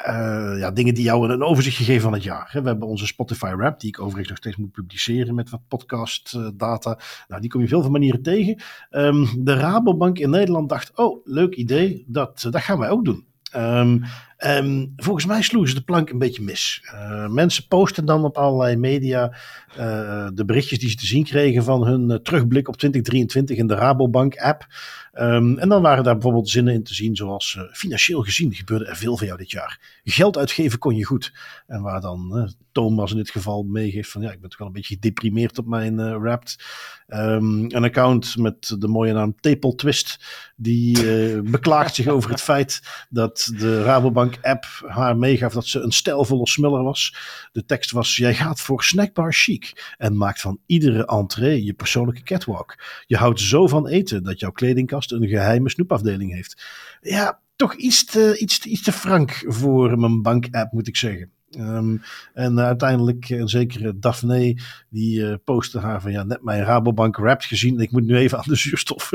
[0.07, 2.51] uh, ja, dingen die jou een overzicht geven van het jaar.
[2.53, 6.35] We hebben onze Spotify Rap, die ik overigens nog steeds moet publiceren met wat podcast
[6.35, 6.99] uh, data.
[7.29, 8.63] Nou, die kom je veel van manieren tegen.
[8.91, 13.27] Um, de Rabobank in Nederland dacht, oh, leuk idee, dat, dat gaan wij ook doen.
[13.57, 14.03] Um,
[14.45, 16.89] Um, volgens mij sloegen ze de plank een beetje mis.
[16.95, 19.37] Uh, mensen posten dan op allerlei media
[19.79, 23.67] uh, de berichtjes die ze te zien kregen van hun uh, terugblik op 2023 in
[23.67, 24.67] de Rabobank app.
[25.15, 28.97] Um, en dan waren daar bijvoorbeeld zinnen in te zien zoals financieel gezien gebeurde er
[28.97, 30.01] veel voor jou dit jaar.
[30.05, 31.33] Geld uitgeven kon je goed.
[31.67, 34.73] En waar dan Thomas in dit geval meegeeft van ja, ik ben toch wel een
[34.73, 36.65] beetje gedeprimeerd op mijn uh, Wrapped.
[37.09, 40.25] Um, een account met de mooie naam Tepel Twist,
[40.57, 41.03] die
[41.43, 46.49] beklaagt zich over het feit dat de Rabobank app haar meegaf dat ze een stijlvolle
[46.49, 47.17] smuller was.
[47.53, 52.23] De tekst was, jij gaat voor snackbar chic en maakt van iedere entree je persoonlijke
[52.23, 52.85] catwalk.
[53.07, 56.63] Je houdt zo van eten dat jouw kledingkast een geheime snoepafdeling heeft.
[57.01, 61.31] Ja, toch iets te, iets, te, iets te frank voor mijn bank-app, moet ik zeggen.
[61.59, 62.03] Um,
[62.35, 64.57] en uiteindelijk, uh, zeker Daphne,
[64.91, 67.81] die uh, postte haar van ja, net mijn Rabobank Rapt gezien.
[67.81, 69.11] Ik moet nu even aan de zuurstof.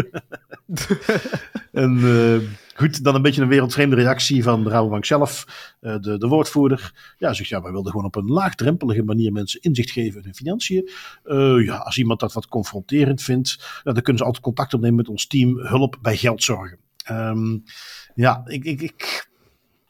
[1.72, 2.38] en uh,
[2.82, 5.46] goed, dan een beetje een wereldvreemde reactie van Rabobank zelf,
[5.80, 7.14] de, de woordvoerder.
[7.18, 10.36] Ja, zegt ja, wij wilden gewoon op een laagdrempelige manier mensen inzicht geven in hun
[10.36, 10.90] financiën.
[11.64, 15.28] ja, als iemand dat wat confronterend vindt, dan kunnen ze altijd contact opnemen met ons
[15.28, 16.78] team hulp bij geldzorgen.
[17.12, 17.64] Um,
[18.16, 19.30] ja, ik, ik, ik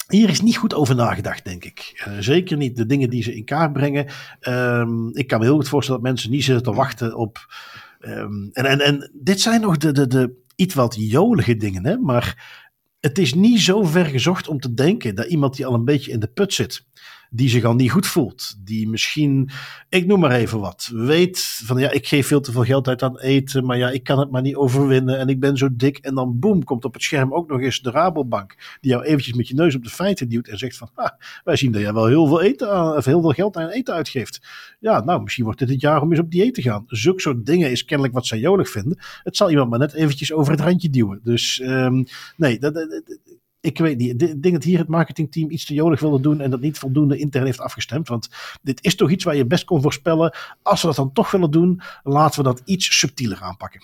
[0.08, 2.04] hier is niet goed over nagedacht, denk ik.
[2.08, 4.08] Uh, zeker niet de dingen die ze in kaart brengen.
[4.42, 7.54] Um, ik kan me heel goed voorstellen dat mensen niet zitten te wachten op.
[8.00, 11.98] Um, en, en, en dit zijn nog de, de, de iets wat jolige dingen, hè?
[11.98, 12.60] maar
[13.02, 16.12] het is niet zo ver gezocht om te denken dat iemand die al een beetje
[16.12, 16.86] in de put zit
[17.34, 18.56] die zich al niet goed voelt.
[18.64, 19.50] Die misschien,
[19.90, 23.04] ik noem maar even wat, weet van ja, ik geef veel te veel geld uit
[23.04, 25.98] aan eten, maar ja, ik kan het maar niet overwinnen en ik ben zo dik.
[25.98, 29.36] En dan boem, komt op het scherm ook nog eens de Rabobank, die jou eventjes
[29.36, 31.12] met je neus op de feiten duwt en zegt van, ah,
[31.44, 34.42] wij zien dat jij wel heel veel, eten of heel veel geld aan eten uitgeeft.
[34.80, 36.84] Ja, nou, misschien wordt dit het jaar om eens op dieet te gaan.
[36.88, 38.98] Zulke soort dingen is kennelijk wat zij jolig vinden.
[39.24, 41.20] Het zal iemand maar net eventjes over het randje duwen.
[41.24, 42.06] Dus um,
[42.38, 42.74] nee, dat,
[43.62, 44.22] ik weet niet.
[44.22, 47.18] Ik denk dat hier het marketingteam iets te jolig wilde doen en dat niet voldoende
[47.18, 48.08] intern heeft afgestemd.
[48.08, 48.30] Want
[48.62, 50.36] dit is toch iets waar je best kon voorspellen.
[50.62, 53.82] Als we dat dan toch willen doen, laten we dat iets subtieler aanpakken.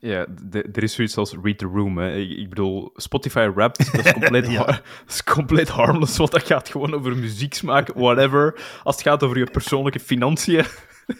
[0.00, 1.98] Ja, er is zoiets als read the room.
[1.98, 2.16] Hè.
[2.16, 4.64] Ik, ik, bedoel, Spotify Wrapped, dat is compleet, ja.
[4.64, 8.60] dat is compleet harmless, want dat gaat gewoon over muzieksmaak, whatever.
[8.82, 10.64] Als het gaat over je persoonlijke financiën,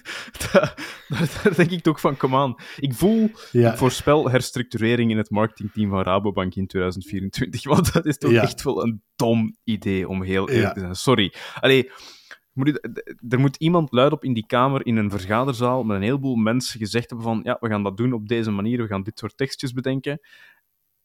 [0.53, 0.75] daar,
[1.43, 2.55] daar, denk ik toch van, kom aan.
[2.77, 3.71] Ik voel, ja.
[3.71, 8.43] ik voorspel herstructurering in het marketingteam van Rabobank in 2024, want dat is toch ja.
[8.43, 10.95] echt wel een dom idee, om heel eerlijk te zijn.
[10.95, 11.35] Sorry.
[11.61, 11.91] Allee,
[13.29, 16.79] er moet iemand luid op in die kamer, in een vergaderzaal, met een heleboel mensen
[16.79, 19.37] gezegd hebben van, ja, we gaan dat doen op deze manier, we gaan dit soort
[19.37, 20.21] tekstjes bedenken.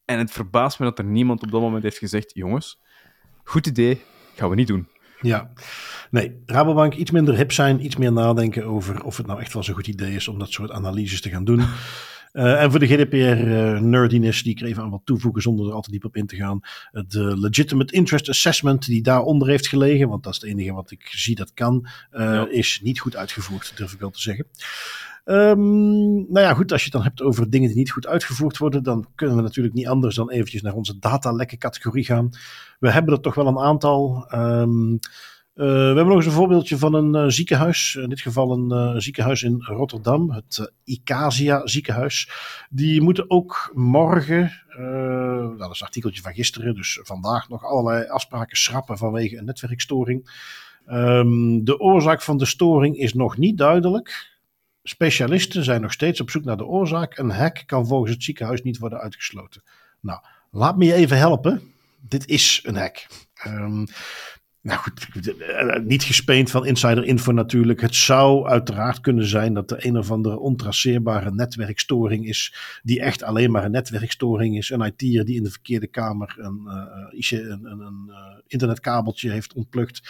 [0.04, 2.80] En het verbaast me dat er niemand op dat moment heeft gezegd, jongens,
[3.44, 4.00] goed idee,
[4.34, 4.88] gaan we niet doen.
[5.20, 5.50] Ja,
[6.10, 9.62] nee, Rabobank iets minder hip zijn, iets meer nadenken over of het nou echt wel
[9.62, 11.58] zo'n goed idee is om dat soort analyses te gaan doen.
[11.58, 11.64] Uh,
[12.62, 15.90] en voor de GDPR-nerdiness, uh, die ik even aan wat toevoegen zonder er al te
[15.90, 16.60] diep op in te gaan.
[16.90, 21.06] De Legitimate Interest Assessment die daaronder heeft gelegen, want dat is het enige wat ik
[21.10, 22.48] zie dat kan, ja.
[22.50, 24.46] is niet goed uitgevoerd, durf ik wel te zeggen.
[25.30, 28.58] Um, nou ja, goed, als je het dan hebt over dingen die niet goed uitgevoerd
[28.58, 32.30] worden, dan kunnen we natuurlijk niet anders dan eventjes naar onze datalekken categorie gaan.
[32.78, 34.26] We hebben er toch wel een aantal.
[34.34, 34.98] Um, uh,
[35.54, 37.98] we hebben nog eens een voorbeeldje van een uh, ziekenhuis.
[38.02, 42.30] In dit geval een uh, ziekenhuis in Rotterdam, het Icasia ziekenhuis.
[42.70, 44.52] Die moeten ook morgen,
[45.58, 50.30] dat is een artikeltje van gisteren, dus vandaag nog allerlei afspraken schrappen vanwege een netwerkstoring.
[50.86, 54.36] Um, de oorzaak van de storing is nog niet duidelijk.
[54.88, 57.18] Specialisten zijn nog steeds op zoek naar de oorzaak.
[57.18, 59.62] Een hack kan volgens het ziekenhuis niet worden uitgesloten.
[60.00, 60.20] Nou,
[60.50, 61.72] laat me je even helpen.
[62.00, 63.06] Dit is een hack.
[63.46, 63.86] Um,
[64.60, 65.08] nou goed,
[65.84, 67.80] niet gespeend van insider info natuurlijk.
[67.80, 72.54] Het zou uiteraard kunnen zijn dat er een of andere ontraceerbare netwerkstoring is.
[72.82, 74.70] Die echt alleen maar een netwerkstoring is.
[74.70, 78.12] Een IT'er die in de verkeerde kamer een, uh, een, een, een
[78.46, 80.00] internetkabeltje heeft ontplukt.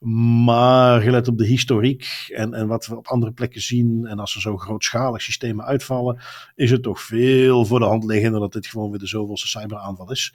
[0.00, 4.34] Maar gelet op de historiek en, en wat we op andere plekken zien, en als
[4.34, 6.20] er zo grootschalig systemen uitvallen,
[6.54, 10.10] is het toch veel voor de hand liggender dat dit gewoon weer de zoveelste cyberaanval
[10.10, 10.34] is.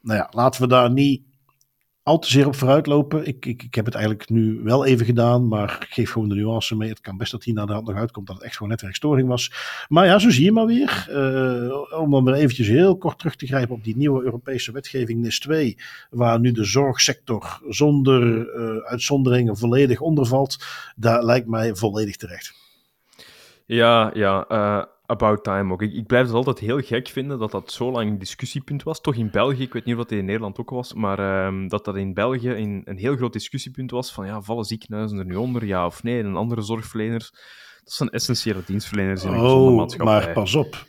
[0.00, 1.22] Nou ja, laten we daar niet
[2.02, 3.26] al te zeer op vooruitlopen.
[3.26, 6.76] Ik, ik, ik heb het eigenlijk nu wel even gedaan, maar geef gewoon de nuance
[6.76, 6.88] mee.
[6.88, 9.28] Het kan best dat hier naar de hand nog uitkomt dat het echt gewoon netwerkstoring
[9.28, 9.52] was.
[9.88, 11.06] Maar ja, zo zie je maar weer.
[11.10, 15.20] Uh, om dan weer eventjes heel kort terug te grijpen op die nieuwe Europese wetgeving
[15.20, 15.78] NIS 2,
[16.10, 18.22] waar nu de zorgsector zonder
[18.56, 20.64] uh, uitzonderingen volledig onder valt.
[20.96, 22.54] Daar lijkt mij volledig terecht.
[23.66, 24.44] Ja, ja.
[24.48, 25.82] Uh, About time ook.
[25.82, 29.00] Ik, ik, blijf het altijd heel gek vinden dat dat zo lang een discussiepunt was.
[29.00, 31.84] Toch in België, ik weet niet of dat in Nederland ook was, maar um, dat
[31.84, 35.34] dat in België een, een heel groot discussiepunt was van ja, vallen ziekenhuizen er nu
[35.34, 37.30] onder, ja of nee, en andere zorgverleners.
[37.84, 40.24] Dat zijn essentiële dienstverleners in een oh, maatschappij.
[40.24, 40.86] maar pas op.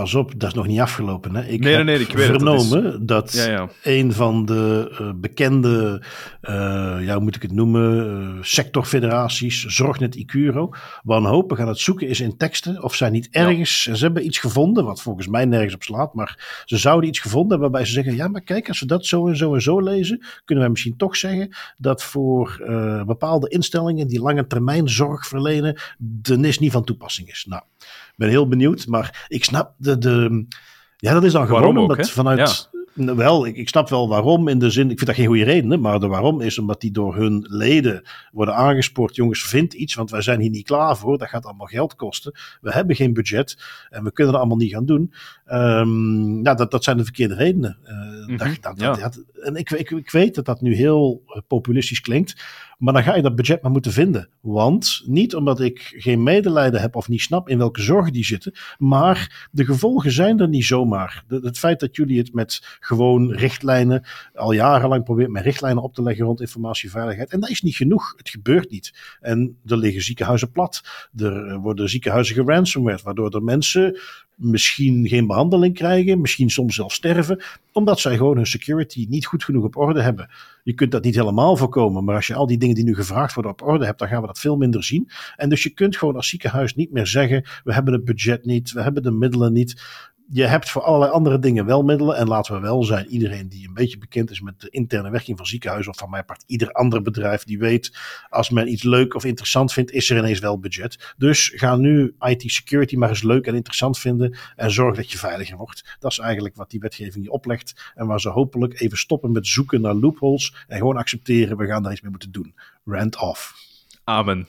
[0.00, 1.34] pas op, dat is nog niet afgelopen.
[1.34, 1.44] Hè?
[1.46, 3.68] Ik Nee, heb nee, nee, ik weet het, dat is- vernomen dat Ja, ja.
[3.82, 6.02] een van de eh, bekende,
[6.40, 6.54] eh,
[7.00, 10.70] ja, hoe moet ik het noemen, eh, sectorfederaties, Zorgnet Icuro,
[11.02, 14.84] wanhopig aan het zoeken is in teksten of zij niet ergens, ze hebben iets gevonden,
[14.84, 18.14] wat volgens mij nergens op slaat, maar ze zouden iets gevonden hebben waarbij ze zeggen,
[18.16, 20.96] ja, maar kijk, als we dat zo en zo en zo lezen, kunnen wij misschien
[20.96, 22.60] toch zeggen dat voor
[23.06, 27.46] bepaalde instellingen die lange termijn zorg verlenen, de NIS niet van toepassing is.
[27.48, 27.62] Nou,
[28.16, 30.46] ben heel benieuwd, maar ik snap de, de
[30.96, 32.38] ja, dat is dan gewoon Waarom omdat vanuit.
[33.16, 34.90] Wel, ik, ik snap wel waarom in de zin.
[34.90, 37.46] Ik vind dat geen goede reden, hè, maar de waarom is omdat die door hun
[37.48, 38.02] leden
[38.32, 39.16] worden aangespoord.
[39.16, 41.18] Jongens, vind iets, want wij zijn hier niet klaar voor.
[41.18, 42.32] Dat gaat allemaal geld kosten.
[42.60, 43.58] We hebben geen budget
[43.90, 45.12] en we kunnen dat allemaal niet gaan doen.
[45.44, 47.78] Ehm, nou, dat, dat zijn de verkeerde redenen.
[47.84, 47.94] Eh,
[48.26, 48.92] Mhm, dat, dat, ja.
[48.94, 52.34] dat- en ik, ik, ik weet dat dat nu heel eh, populistisch klinkt.
[52.76, 54.28] Maar dan ga je dat budget maar moeten vinden.
[54.40, 58.54] Want niet omdat ik geen medelijden heb of niet snap in welke zorgen die zitten.
[58.78, 61.24] Maar de gevolgen zijn er niet zomaar.
[61.28, 66.02] Het feit dat jullie het met gewoon richtlijnen al jarenlang probeert met richtlijnen op te
[66.02, 67.30] leggen rond informatieveiligheid.
[67.30, 68.14] En dat is niet genoeg.
[68.16, 69.16] Het gebeurt niet.
[69.20, 71.08] En er liggen ziekenhuizen plat.
[71.16, 73.98] Er worden ziekenhuizen geransomware, waardoor er mensen
[74.36, 79.44] misschien geen behandeling krijgen, misschien soms zelfs sterven, omdat zij gewoon hun security niet goed
[79.44, 80.30] genoeg op orde hebben.
[80.62, 83.34] Je kunt dat niet helemaal voorkomen, maar als je al die dingen die nu gevraagd
[83.34, 85.10] worden op orde hebt, dan gaan we dat veel minder zien.
[85.36, 88.72] En dus je kunt gewoon als ziekenhuis niet meer zeggen: we hebben het budget niet,
[88.72, 89.82] we hebben de middelen niet.
[90.28, 92.16] Je hebt voor allerlei andere dingen wel middelen.
[92.16, 95.36] En laten we wel zijn, iedereen die een beetje bekend is met de interne werking
[95.36, 97.98] van ziekenhuizen, of van mijn part ieder ander bedrijf, die weet,
[98.28, 101.14] als men iets leuk of interessant vindt, is er ineens wel budget.
[101.16, 105.18] Dus ga nu IT security maar eens leuk en interessant vinden en zorg dat je
[105.18, 105.96] veiliger wordt.
[105.98, 107.92] Dat is eigenlijk wat die wetgeving je oplegt.
[107.94, 111.82] En waar ze hopelijk even stoppen met zoeken naar loopholes en gewoon accepteren, we gaan
[111.82, 112.54] daar iets mee moeten doen.
[112.84, 113.54] Rand off.
[114.04, 114.46] Amen.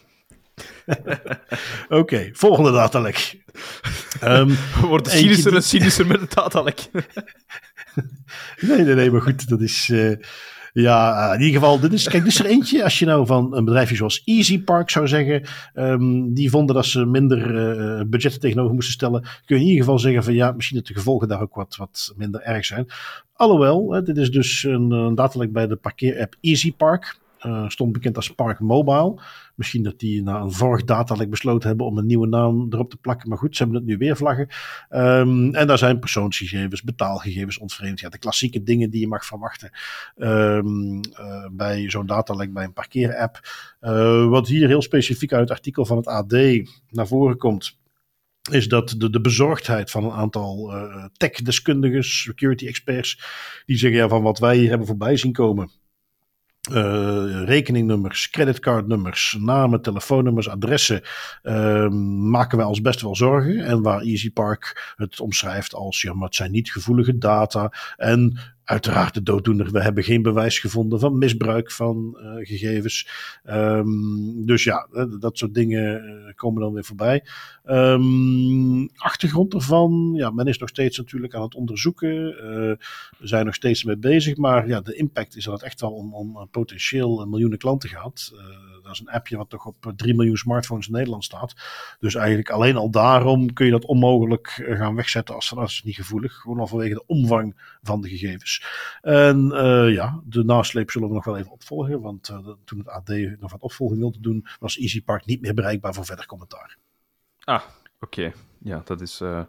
[1.99, 3.39] Oké, volgende datalek.
[4.19, 4.51] Ehm,
[4.81, 6.89] worden Eentje cynischer en cynischer met het datalek.
[8.67, 9.89] nee, nee, nee, maar goed, dat is...
[9.93, 10.11] eh,
[10.73, 12.83] ja, in ieder geval, dit is, kijk, dit is er eentje.
[12.83, 15.43] Als je nou van een bedrijfje zoals Easy Park zou zeggen,
[15.73, 19.83] ehm, die vonden dat ze minder eh budgetten tegenover moesten stellen, kun je in ieder
[19.83, 22.87] geval zeggen van ja, misschien dat de gevolgen daar ook wat, wat minder erg zijn.
[23.33, 27.19] Alhoewel, hè, dit is dus een, een datalek bij de parkeerapp Easy Park.
[27.39, 29.19] Eh, stond bekend als Park Mobile.
[29.57, 32.97] Misschien dat die na een vorig datalek besloten hebben om een nieuwe naam erop te
[32.97, 33.29] plakken.
[33.29, 34.47] Maar goed, ze hebben het nu weer vlaggen.
[34.89, 37.99] Ehm, en daar zijn persoonsgegevens, betaalgegevens ontvreemd.
[37.99, 39.69] Ja, de klassieke dingen die je mag verwachten
[40.15, 43.39] ehm, eh, bij zo'n datalek bij een parkeerapp.
[43.79, 46.31] Eh, wat hier heel specifiek uit het artikel van het AD
[46.89, 47.77] naar voren komt
[48.51, 53.21] is dat de, de bezorgdheid van een aantal eh tech-deskundigen, security experts,
[53.65, 55.71] die zeggen ja, van wat wij hier hebben voorbij zien komen.
[56.67, 61.01] Eh, rekeningnummers, creditcardnummers, namen, telefoonnummers, adressen,
[61.41, 63.65] ehm, maken wij ons best wel zorgen.
[63.65, 67.71] En waar Easy Park het omschrijft als, ja, maar het zijn niet gevoelige data.
[67.97, 73.07] En uiteraard de dooddoener, we hebben geen bewijs gevonden van misbruik van eh, gegevens.
[73.43, 77.23] Ehm, dus ja, eh, dat soort dingen eh, komen dan weer voorbij.
[77.63, 82.15] Ehm, achtergrond ervan, ja, men is nog steeds natuurlijk aan het onderzoeken.
[83.17, 85.91] We zijn nog steeds mee bezig, maar ja, de impact is dat het echt wel
[85.91, 88.33] om, om potentieel miljoenen klanten gaat.
[88.87, 91.55] Dat is een appje wat toch op 3 miljoen smartphones in Nederland staat.
[91.99, 95.81] Dus eigenlijk alleen al daarom kun je dat onmogelijk eh, gaan wegzetten als dat is
[95.83, 96.35] niet gevoelig.
[96.35, 98.65] Gewoon al vanwege de omvang van de gegevens.
[99.01, 102.01] En eh, ja, de nasleep zullen we nog wel even opvolgen.
[102.01, 103.09] Want eh, toen het AD
[103.39, 106.77] nog wat opvolging wilde doen, was Easy Park niet meer bereikbaar voor verder commentaar.
[107.43, 107.61] Ah,
[107.99, 108.33] oké.
[108.59, 109.21] Ja, dat is...
[109.21, 109.43] eh,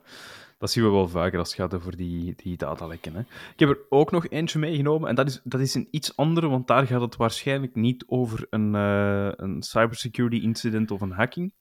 [0.59, 3.17] dat zien we wel vaker als het gaat over die, die datalekken.
[3.53, 6.49] Ik heb er ook nog eentje meegenomen, en dat is, dat is een iets andere,
[6.49, 11.53] want daar gaat het waarschijnlijk niet over een, eh, een cybersecurity incident of een hacking.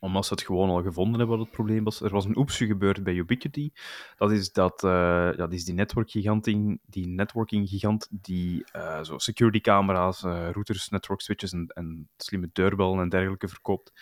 [0.00, 2.00] Omdat ze het gewoon al gevonden hebben wat het probleem was.
[2.00, 3.70] Er was een oepsje gebeurd bij Ubiquity.
[4.16, 6.44] Dat is, dat, eh, ja, dat is die networkgigant,
[6.86, 13.00] die networking gigant die eh, zo security camera's, routers, network switches en, en slimme deurbellen
[13.00, 13.92] en dergelijke verkoopt.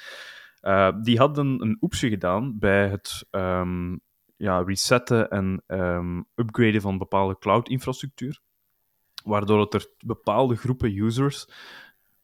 [1.02, 3.94] Die hadden een oepsje gedaan bij het ehm,
[4.38, 8.40] ja, resetten en um, upgraden van bepaalde cloud-infrastructuur,
[9.24, 11.48] waardoor het er bepaalde groepen users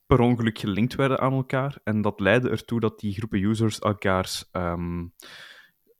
[0.06, 1.78] per ongeluk gelinkt werden aan elkaar.
[1.84, 5.12] En dat leidde ertoe dat die groepen users elkaars um,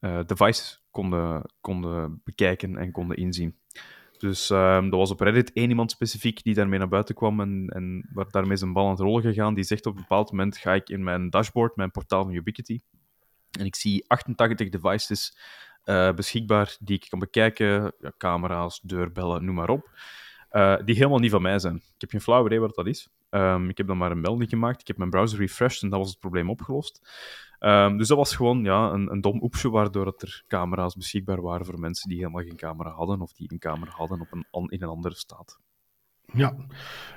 [0.01, 3.59] uh, devices konden, konden bekijken en konden inzien.
[4.19, 4.59] Dus um,
[4.93, 8.31] er was op Reddit één iemand specifiek die daarmee naar buiten kwam en, en waar
[8.31, 9.55] daarmee zijn bal aan het rollen gegaan.
[9.55, 12.81] Die zegt op een bepaald moment ga ik in mijn dashboard, mijn portaal van Ubiquity,
[13.59, 15.37] en ik zie 88 devices
[15.85, 19.91] uh, beschikbaar die ik kan bekijken, camera's, deurbellen, noem maar op,
[20.53, 21.77] uh, die helemaal niet van mij zijn.
[21.77, 23.09] Ik heb geen flauw idee wat dat is.
[23.31, 24.81] Ehm, ik heb dan maar een melding gemaakt.
[24.81, 27.01] Ik heb mijn browser refreshed en dat was het probleem opgelost.
[27.59, 31.43] Ehm, dus dat was gewoon ja, een, een dom oepsje, waardoor dat er camera's beschikbaar
[31.43, 34.69] waren voor mensen die helemaal geen camera hadden of die een camera hadden op een,
[34.69, 35.59] in een andere staat.
[36.33, 36.55] Ja,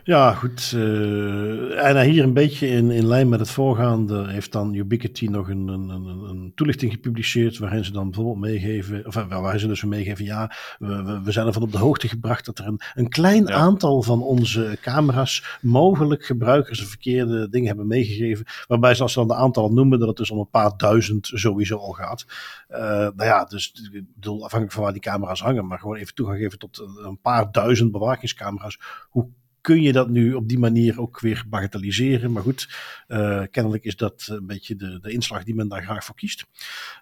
[0.03, 0.71] ja goed.
[0.75, 5.49] Uh, en hier een beetje in, in lijn met het voorgaande heeft dan Ubiquity nog
[5.49, 9.67] een, een, een, een toelichting gepubliceerd waarin ze dan bijvoorbeeld meegeven, of eh, waarin ze
[9.67, 13.09] dus meegeven, ja, we, we zijn ervan op de hoogte gebracht dat er een, een
[13.09, 19.19] klein aantal van onze camera's mogelijk gebruikers verkeerde dingen hebben meegegeven, waarbij ze als ze
[19.19, 22.25] dan de aantal noemen, dat het dus om een paar duizend sowieso al gaat.
[22.69, 26.13] Uh, nou ja, dus ik bedoel, afhankelijk van waar die camera's hangen, maar gewoon even
[26.13, 29.29] toegang geven tot een paar duizend bewakingscamera's hoe
[29.61, 32.31] kun je dat nu op die manier ook weer bagatelliseren?
[32.31, 32.69] Maar goed,
[33.07, 36.45] uh, kennelijk is dat een beetje de, de inslag die men daar graag voor kiest.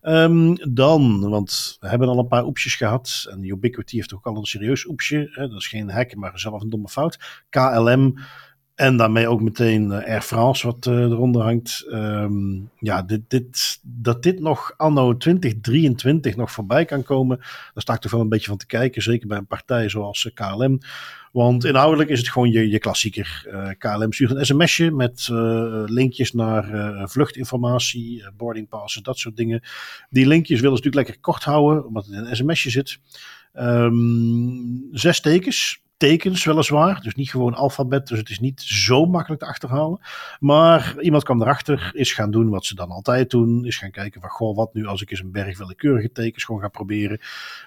[0.01, 3.27] Um, dan, want we hebben al een paar oepsjes gehad.
[3.29, 5.27] En Ubiquity heeft ook al een serieus oepsje.
[5.31, 7.43] Hè, dat is geen hack, maar zelf een domme fout.
[7.49, 8.17] KLM
[8.75, 11.85] en daarmee ook meteen eh, Air France, wat uh, eronder hangt.
[11.91, 17.93] Um, ja, dit, dit, dat dit nog anno 2023 nog voorbij kan komen, daar sta
[17.93, 19.01] ik toch wel een beetje van te kijken.
[19.01, 20.79] Zeker bij een partij zoals KLM.
[21.31, 23.47] Want inhoudelijk is het gewoon je, je klassieker.
[23.77, 25.27] KLM stuurt een sms'je met
[25.85, 26.69] linkjes naar
[27.09, 29.61] vluchtinformatie, boarding passes, dat soort dingen.
[30.09, 32.99] Die linkjes willen ze natuurlijk lekker kort houden, omdat het in een sms'je zit.
[33.53, 37.01] Um, zes tekens tekens weliswaar.
[37.01, 38.07] Dus niet gewoon alfabet.
[38.07, 39.99] Dus het is niet zo makkelijk te achterhalen.
[40.39, 43.65] Maar iemand kwam erachter, is gaan doen wat ze dan altijd doen.
[43.65, 46.61] Is gaan kijken van, goh, wat nu als ik eens een berg willekeurige tekens gewoon
[46.61, 47.19] ga proberen.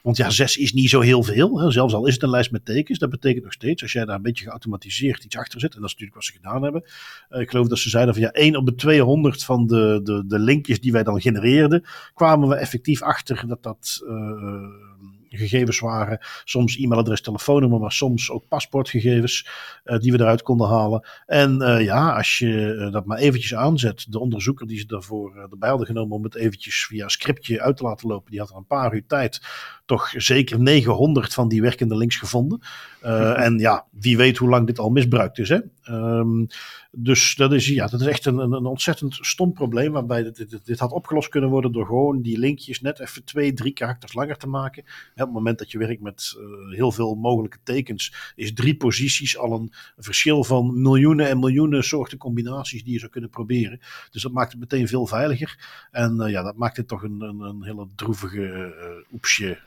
[0.03, 1.61] Want ja, zes is niet zo heel veel.
[1.61, 1.71] Hè.
[1.71, 2.99] Zelfs al is het een lijst met tekens.
[2.99, 5.75] Dat betekent nog steeds, als jij daar een beetje geautomatiseerd iets achter zet.
[5.75, 6.85] En dat is natuurlijk wat ze gedaan hebben.
[7.31, 10.27] Uh, ik geloof dat ze zeiden van, ja, 1 op de 200 van de, de,
[10.27, 11.85] de linkjes die wij dan genereerden.
[12.15, 14.01] Kwamen we effectief achter dat dat...
[14.05, 14.88] Uh,
[15.29, 16.19] gegevens waren.
[16.45, 19.49] Soms e-mailadres, telefoonnummer, maar soms ook paspoortgegevens
[19.85, 21.09] uh, die we eruit konden halen.
[21.27, 25.37] En uh, ja, als je uh, dat maar eventjes aanzet, de onderzoeker die ze daarvoor
[25.51, 28.51] erbij hadden genomen om het eventjes via een scriptje uit te laten lopen, die had
[28.51, 29.41] er een paar uur tijd
[29.89, 32.61] toch zeker 900 van die werkende links gevonden.
[33.05, 35.49] Uh, en ja, wie weet hoe lang dit al misbruikt is.
[35.49, 35.59] Hè?
[35.91, 36.47] Um,
[36.91, 39.93] dus dat is, ja, dat is echt een, een ontzettend stom probleem.
[39.93, 43.53] Waarbij dit, dit, dit, had opgelost kunnen worden door gewoon die linkjes net even twee,
[43.53, 44.83] drie karakters langer te maken.
[44.83, 49.39] Op het moment dat je werkt met uh, heel veel mogelijke tekens, is drie posities
[49.39, 53.81] al een verschil van miljoenen en miljoenen soorten combinaties die je zou kunnen proberen.
[54.11, 55.87] Dus dat maakt het meteen veel veiliger.
[55.91, 58.75] En uh, ja, dat maakt het toch een, een, een hele droevige
[59.13, 59.59] oepsje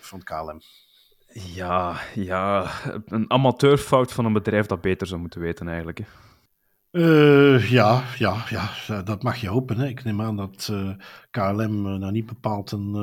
[0.00, 0.60] van KLM.
[1.32, 2.70] Ja, ja,
[3.06, 5.98] een amateurfout van een bedrijf dat beter zou moeten weten eigenlijk.
[5.98, 6.04] Hè.
[6.92, 9.78] Uh, ja, ja, ja, dat mag je hopen.
[9.78, 9.86] Hè.
[9.86, 10.90] Ik neem aan dat uh,
[11.30, 12.94] KLM uh, nou niet bepaald een,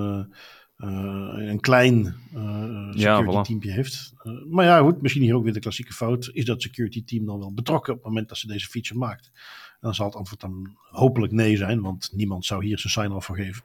[0.77, 3.41] een klein security ja, voilà.
[3.41, 4.13] teampje heeft.
[4.49, 6.29] maar ja, goed, misschien hier ook weer de klassieke fout.
[6.33, 9.31] Is dat security team dan wel betrokken op het moment dat ze deze feature maakt?
[9.71, 13.25] En dan zal het antwoord dan hopelijk nee zijn, want niemand zou hier zijn sign-off
[13.25, 13.63] voor geven.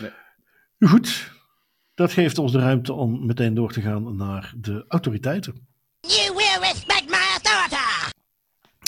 [0.00, 0.10] Nee.
[0.90, 1.32] Goed,
[1.96, 5.54] dat geeft ons de ruimte om meteen door te gaan naar de autoriteiten.
[6.00, 8.14] You will respect my authority!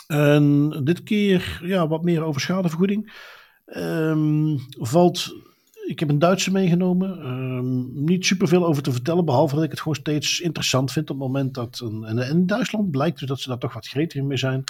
[0.07, 3.13] En dit keer ja, wat meer over schadevergoeding.
[3.67, 5.35] Um, valt,
[5.87, 7.27] ik heb een Duitse meegenomen.
[7.27, 11.19] Um, niet superveel over te vertellen, behalve dat ik het gewoon steeds interessant vind op
[11.19, 11.81] het moment dat.
[11.81, 14.65] Een, en in Duitsland blijkt dus dat ze daar toch wat gretig mee zijn.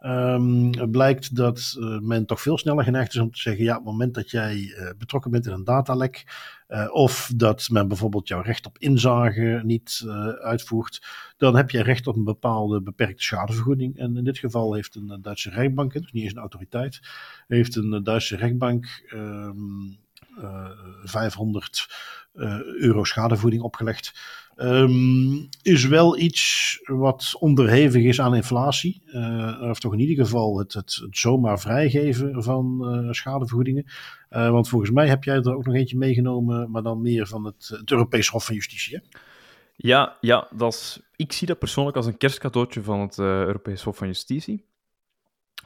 [0.00, 3.76] Um, blijkt dat uh, men toch veel sneller geneigd is om te zeggen: ja, op
[3.76, 6.24] het moment dat jij uh, betrokken bent in een datalek,
[6.68, 10.04] uh, of dat men bijvoorbeeld jouw recht op inzage niet
[10.40, 13.98] uitvoert, dan heb je recht op een bepaalde beperkte schadevergoeding.
[13.98, 17.00] En in dit geval heeft een Duitse rechtbank, dus niet eens een autoriteit,
[17.48, 19.98] heeft een Duitse rechtbank um,
[21.04, 21.88] 500
[22.78, 24.12] euro schadevergoeding opgelegd.
[24.60, 29.02] Um, is wel iets wat onderhevig is aan inflatie.
[29.06, 33.84] Uh, of toch in ieder geval het, het, zomaar vrijgeven van uh, schadevergoedingen.
[34.30, 37.44] Uh, want volgens mij heb jij er ook nog eentje meegenomen, maar dan meer van
[37.44, 38.96] het, het Europees Hof van Justitie.
[38.96, 39.18] Hè?
[39.76, 43.96] Ja, ja dat is, ik zie dat persoonlijk als een kerstcadeautje van het Europees Hof
[43.96, 44.64] van Justitie.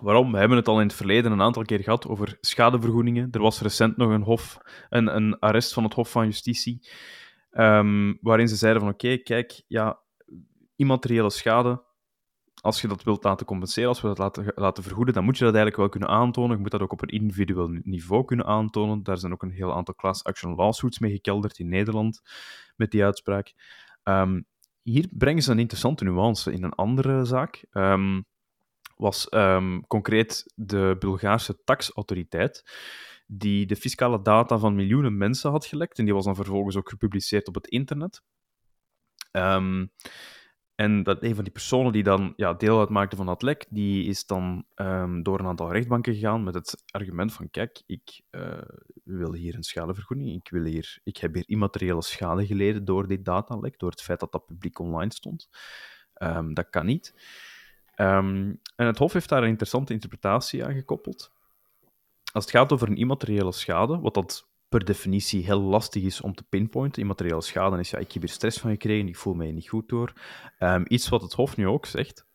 [0.00, 0.32] Waarom?
[0.32, 3.28] We hebben het al in het verleden een aantal keer gehad over schadevergoedingen.
[3.30, 4.58] Er was recent nog een, hof,
[4.90, 6.80] een, een arrest van het Hof van Justitie
[7.52, 10.00] Um, waarin ze zeiden van oké, kijk, ja,
[10.76, 11.82] immateriële schade,
[12.60, 15.44] als je dat wilt laten compenseren, als we dat laten, laten vergoeden, dan moet je
[15.44, 16.56] dat eigenlijk wel kunnen aantonen.
[16.56, 19.02] Je moet dat ook op een individueel niveau kunnen aantonen.
[19.02, 22.22] Daar zijn ook een heel aantal class action lawsuits mee gekelderd in Nederland
[22.76, 23.54] met die uitspraak.
[24.04, 24.46] Um,
[24.82, 27.64] hier brengen ze een interessante nuance in een andere zaak.
[27.72, 28.24] Um,
[28.96, 29.28] was
[29.86, 32.62] concreet de Bulgaarse taxautoriteit
[33.38, 35.98] die de fiscale data van miljoenen mensen had gelekt.
[35.98, 38.22] En die was dan vervolgens ook gepubliceerd op het internet.
[39.32, 39.92] Um,
[40.74, 44.04] En dat een van die personen die dan ja, deel uitmaakte van dat lek, die
[44.04, 48.58] is dan ehm, door een aantal rechtbanken gegaan met het argument van kijk, ik uh,
[49.04, 53.24] wil hier een schadevergoeding, ik, wil hier, ik heb hier immateriële schade geleden door dit
[53.24, 55.48] datalek, door het feit dat dat publiek online stond.
[56.22, 57.14] Um, dat kan niet.
[57.94, 61.32] En het Hof heeft daar een interessante interpretatie aan gekoppeld.
[62.32, 66.34] Als het gaat over een immateriële schade, wat dat per definitie heel lastig is om
[66.34, 67.02] te pinpointen.
[67.02, 69.88] Immateriële schade is, ja, ik heb hier stress van gekregen, ik voel mij niet goed
[69.88, 70.12] door.
[70.58, 72.26] Um, iets wat het Hof nu ook zegt,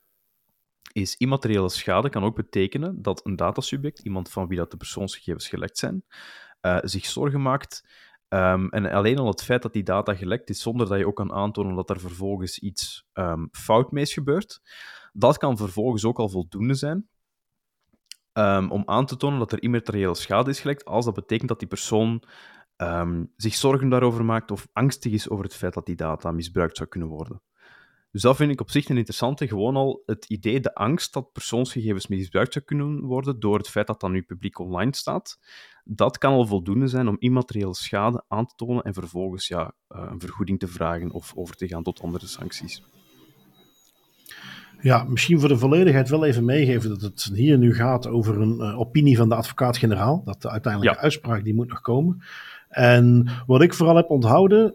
[0.92, 5.48] is immateriële schade kan ook betekenen dat een datasubject, iemand van wie dat de persoonsgegevens
[5.48, 6.06] gelekt zijn,
[6.62, 7.88] uh, zich zorgen maakt.
[8.30, 11.16] Um, en alleen al het feit dat die data gelekt is, zonder dat je ook
[11.16, 14.62] kan aantonen dat er vervolgens iets um, fout mee is gebeurd,
[15.14, 17.08] dat kan vervolgens ook al voldoende zijn
[18.38, 21.60] um, om aan te tonen dat er immateriële schade is gelekt, als dat betekent dat
[21.60, 22.24] die persoon
[22.78, 26.78] um, zich zorgen daarover maakt of angstig is over het feit dat die data misbruikt
[26.78, 27.42] zou kunnen worden.
[28.12, 29.48] Dus dat vind ik op zich een interessante.
[29.48, 33.88] Gewoon al het idee, de angst dat persoonsgegevens misbruikt zou kunnen worden door het feit
[33.88, 35.40] dat dat nu publiek online staat,
[35.84, 40.08] dat kan al voldoende zijn om immateriële schade aan te tonen en vervolgens ja, uh,
[40.10, 42.84] een vergoeding te vragen of over te gaan tot andere sancties.
[44.82, 48.58] Ja, misschien voor de volledigheid wel even meegeven dat het hier nu gaat over een
[48.60, 50.22] uh, opinie van de advocaat-generaal.
[50.26, 51.04] Dat de uiteindelijke ja.
[51.04, 52.22] uitspraak die moet nog komen.
[52.70, 54.74] En wat ik vooral heb onthouden,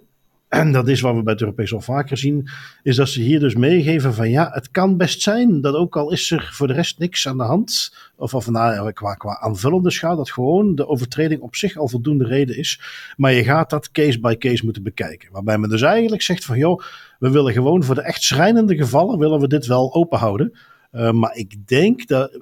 [0.53, 2.48] en dat is wat we bij het Europees al vaker zien,
[2.82, 6.12] is dat ze hier dus meegeven van ja, het kan best zijn dat ook al
[6.12, 9.90] is er voor de rest niks aan de hand, of, of nou, qua, qua aanvullende
[9.90, 12.80] schade, dat gewoon de overtreding op zich al voldoende reden is.
[13.16, 15.28] Maar je gaat dat case by case moeten bekijken.
[15.32, 16.82] Waarbij men dus eigenlijk zegt van joh,
[17.18, 20.53] we willen gewoon voor de echt schrijnende gevallen, willen we dit wel open houden.
[20.93, 22.38] Uh, maar ik denk dat,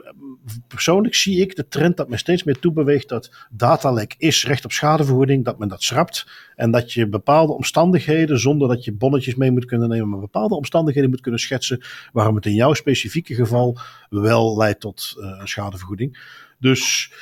[0.68, 4.72] persoonlijk zie ik de trend dat men steeds meer toebeweegt dat datalek is recht op
[4.72, 6.26] schadevergoeding, dat men dat schrapt.
[6.56, 10.54] En dat je bepaalde omstandigheden, zonder dat je bonnetjes mee moet kunnen nemen, maar bepaalde
[10.54, 11.80] omstandigheden moet kunnen schetsen
[12.12, 13.78] waarom het in jouw specifieke geval
[14.08, 16.18] wel leidt tot uh, schadevergoeding.
[16.58, 17.12] Dus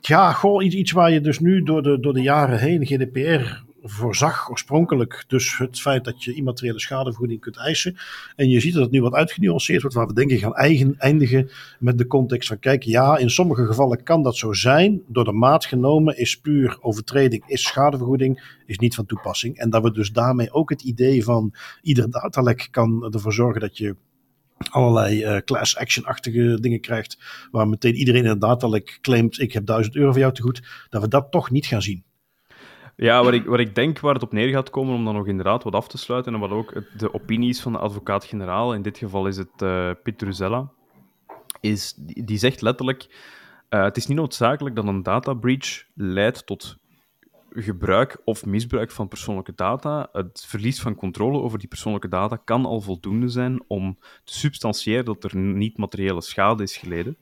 [0.00, 3.63] ja, goh, iets, iets waar je dus nu door de, door de jaren heen GDPR
[3.86, 7.96] voorzag oorspronkelijk dus het feit dat je immateriële schadevergoeding kunt eisen.
[8.36, 10.98] En je ziet dat het nu wat uitgenuanceerd wordt, waar we denk ik gaan eigen,
[10.98, 15.02] eindigen met de context van kijk, ja, in sommige gevallen kan dat zo zijn.
[15.06, 19.56] Door de maat genomen is puur overtreding, is schadevergoeding, is niet van toepassing.
[19.56, 23.78] En dat we dus daarmee ook het idee van ieder datalek kan ervoor zorgen dat
[23.78, 23.96] je
[24.70, 27.18] allerlei uh, class action-achtige dingen krijgt,
[27.50, 30.86] waar meteen iedereen in het datalek claimt, ik heb 1000 euro voor jou te goed,
[30.88, 32.04] dat we dat toch niet gaan zien.
[32.96, 35.26] Ja, wat ik, wat ik denk waar het op neer gaat komen, om dan nog
[35.26, 38.98] inderdaad wat af te sluiten, en wat ook de opinies van de advocaat-generaal, in dit
[38.98, 40.22] geval is het uh, Piet
[41.60, 43.06] is, die, zegt letterlijk,
[43.70, 46.76] uh, het is niet noodzakelijk dat een data breach leidt tot
[47.50, 50.08] gebruik of misbruik van persoonlijke data.
[50.12, 55.04] Het verlies van controle over die persoonlijke data kan al voldoende zijn om te substantiëren
[55.04, 57.16] dat er niet materiële schade is geleden.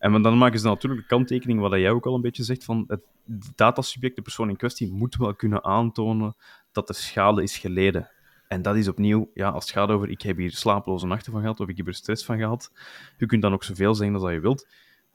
[0.00, 2.84] En dan maken ze natuurlijk de kanttekening, wat jij ook al een beetje zegt, van
[2.86, 3.00] het
[3.54, 6.36] datasubject, de persoon in kwestie, moet wel kunnen aantonen
[6.72, 8.10] dat er schade is geleden.
[8.48, 11.40] En dat is opnieuw, ja, als het gaat over ik heb hier slapeloze nachten van
[11.40, 12.72] gehad of ik heb er stress van gehad,
[13.16, 14.68] je kunt dan ook zoveel zeggen als je wilt,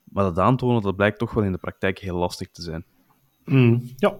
[0.03, 2.85] maar dat aantonen, dat blijkt toch wel in de praktijk heel lastig te zijn.
[3.45, 4.17] Mm, ja.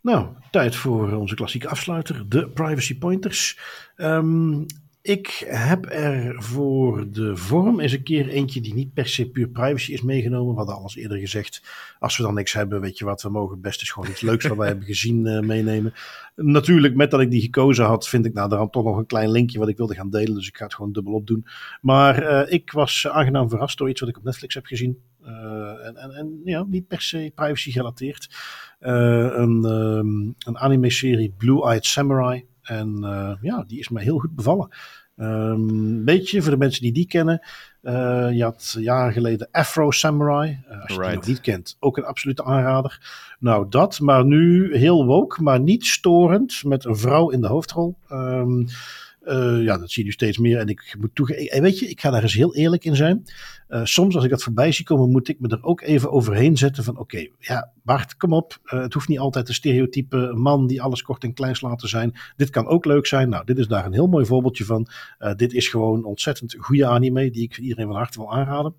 [0.00, 3.58] Nou, tijd voor onze klassieke afsluiter, de privacy pointers.
[3.96, 4.66] Um,
[5.02, 9.48] ik heb er voor de vorm eens een keer eentje die niet per se puur
[9.48, 10.50] privacy is meegenomen.
[10.50, 11.62] We hadden alles eerder gezegd.
[11.98, 14.46] Als we dan niks hebben, weet je wat, we mogen best eens gewoon iets leuks
[14.46, 15.94] wat wij hebben gezien uh, meenemen.
[16.34, 19.58] Natuurlijk, met dat ik die gekozen had, vind ik nou toch nog een klein linkje
[19.58, 20.34] wat ik wilde gaan delen.
[20.34, 21.46] Dus ik ga het gewoon dubbel doen.
[21.80, 24.98] Maar uh, ik was aangenaam verrast door iets wat ik op Netflix heb gezien.
[25.22, 28.28] Uh, en, en, en, ja, niet per se privacy gerelateerd.
[28.78, 32.44] een, um, een anime-serie Blue Eyed Samurai.
[32.62, 34.68] En uh, ja, die is mij heel goed bevallen.
[35.16, 37.40] Um, beetje voor de mensen die die kennen.
[37.82, 37.92] Uh,
[38.32, 40.58] je had jaren geleden Afro Samurai.
[40.70, 41.08] Uh, als je right.
[41.08, 43.00] die nog niet kent, ook een absolute aanrader.
[43.38, 46.64] Nou, dat, maar nu heel woke, maar niet storend.
[46.64, 47.96] Met een vrouw in de hoofdrol.
[48.10, 48.66] Um,
[49.24, 50.58] uh, ja, dat zie je nu steeds meer.
[50.58, 53.24] En ik moet toegeven, weet je, ik ga daar eens heel eerlijk in zijn.
[53.68, 56.56] Uh, soms als ik dat voorbij zie komen, moet ik me er ook even overheen
[56.56, 58.58] zetten van oké, ja, Bart, kom op.
[58.64, 61.88] Uh, het hoeft niet altijd een stereotype man die alles kort en klein slaat te
[61.88, 62.14] zijn.
[62.36, 63.28] Dit kan ook leuk zijn.
[63.28, 64.88] Nou, dit is daar een heel mooi voorbeeldje van.
[65.36, 68.74] dit is gewoon ontzettend goede anime die ik iedereen van harte wil aanraden.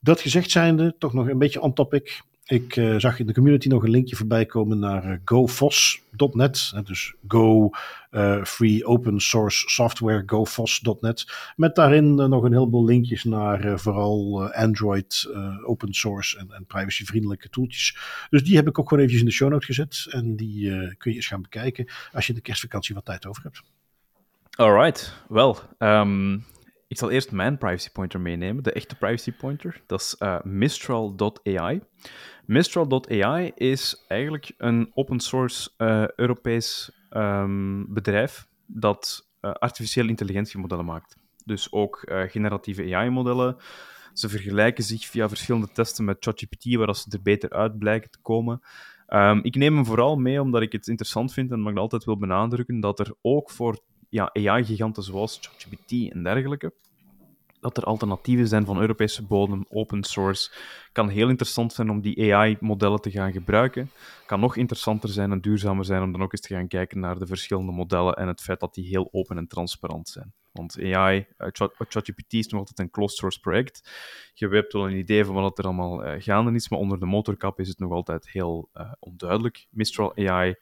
[0.00, 2.22] Dat gezegd zijnde, toch nog een beetje on topic.
[2.46, 6.72] Ik uh, zag in de community nog een linkje voorbij komen naar uh, gofos.net.
[6.84, 7.70] Dus Go
[8.10, 11.26] uh, Free Open Source Software, gofos.net.
[11.56, 15.28] Met daarin nog een heleboel linkjes naar vooral Android,
[15.66, 17.96] open source en, en privacyvriendelijke tooltjes.
[18.30, 20.06] Dus die heb ik ook gewoon eventjes in de show notes gezet.
[20.10, 23.62] En die kun je eens gaan bekijken als je de kerstvakantie wat tijd over hebt.
[24.50, 25.58] Alright, wel.
[25.78, 26.44] Um,
[26.94, 29.82] ik zal eerst mijn privacy pointer meenemen, de echte privacy pointer.
[29.86, 31.80] Dat is uh, Mistral.ai.
[32.44, 41.16] Mistral.ai is eigenlijk een open source uh, Europees um, bedrijf dat uh, artificiële intelligentiemodellen maakt.
[41.44, 43.56] Dus ook generatieve AI-modellen.
[44.12, 48.18] Ze vergelijken zich via verschillende testen met ChatGPT, waar ze er beter uit blijken te
[48.22, 48.62] komen.
[49.08, 52.04] Um, ik neem hem vooral mee omdat ik het interessant vind en omdat ik altijd
[52.04, 53.78] wil benadrukken dat er ook voor
[54.14, 56.72] ja, AI-giganten zoals ChatGPT en dergelijke,
[57.60, 60.52] dat er alternatieven zijn van Europese bodem, open source.
[60.92, 63.90] Kan heel interessant zijn om die AI-modellen te gaan gebruiken.
[64.26, 67.18] Kan nog interessanter zijn en duurzamer zijn om dan ook eens te gaan kijken naar
[67.18, 70.32] de verschillende modellen en het feit dat die heel open en transparant zijn.
[70.52, 71.48] Want AI, uh,
[71.88, 73.90] ChatGPT is nog altijd een closed source project.
[74.34, 77.06] Je hebt wel een idee van wat er allemaal uh, gaande is, maar onder de
[77.06, 79.66] motorkap is het nog altijd heel onduidelijk.
[79.70, 80.56] Mistral AI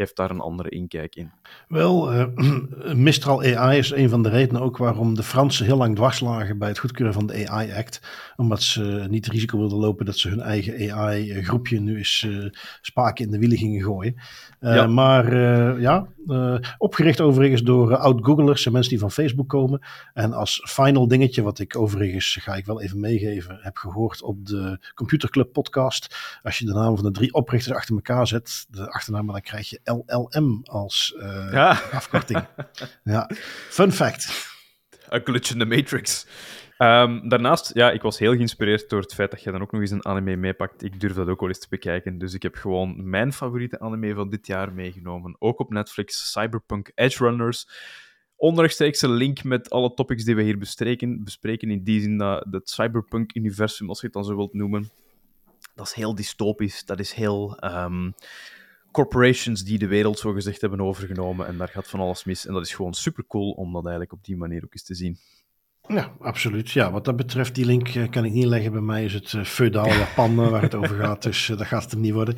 [0.00, 1.30] heeft daar een andere inkijk in.
[1.68, 2.24] Wel, uh,
[2.94, 6.58] Mistral AI is een van de redenen ook waarom de Fransen heel lang dwars lagen
[6.58, 8.00] bij het goedkeuren van de AI Act.
[8.36, 12.46] Omdat ze niet het risico wilden lopen dat ze hun eigen AI-groepje nu eens uh,
[12.80, 14.14] spaken in de wielen gingen gooien.
[14.60, 14.86] Uh, ja.
[14.86, 15.38] Maar
[15.80, 16.06] ja,
[16.78, 19.80] opgericht overigens door oud-Googlers en mensen die van Facebook komen.
[20.14, 24.46] En als final dingetje, wat ik overigens, ga ik wel even meegeven, heb gehoord op
[24.46, 26.16] de Computerclub podcast.
[26.42, 29.70] Als je de naam van de drie oprichters achter elkaar zet, de achternaam, dan krijg
[29.70, 31.70] je LLM als uh, ja.
[31.92, 32.46] afkorting.
[33.04, 33.30] ja.
[33.68, 34.48] Fun fact.
[35.08, 36.26] Een glitch in de Matrix.
[36.82, 39.80] Um, daarnaast, ja, ik was heel geïnspireerd door het feit dat je dan ook nog
[39.80, 40.82] eens een anime meepakt.
[40.82, 42.18] Ik durf dat ook wel eens te bekijken.
[42.18, 45.36] Dus ik heb gewoon mijn favoriete anime van dit jaar meegenomen.
[45.38, 47.68] Ook op Netflix, Cyberpunk Edge Runners.
[48.36, 51.24] Een link met alle topics die we hier bespreken.
[51.24, 54.90] Bespreken in die zin dat het Cyberpunk-universum, als je het dan zo wilt noemen,
[55.74, 56.84] dat is heel dystopisch.
[56.84, 57.58] Dat is heel...
[57.64, 58.14] Um,
[58.90, 61.46] corporations die de wereld zo gezegd hebben overgenomen.
[61.46, 62.46] En daar gaat van alles mis.
[62.46, 64.94] En dat is gewoon super cool om dat eigenlijk op die manier ook eens te
[64.94, 65.18] zien.
[65.88, 66.70] Ja, absoluut.
[66.70, 68.72] Ja, wat dat betreft, die link eh, kan ik niet leggen.
[68.72, 71.82] Bij mij is het uh, feudale Japan uh, waar het over gaat, dus dat gaat
[71.82, 72.36] het hem niet worden.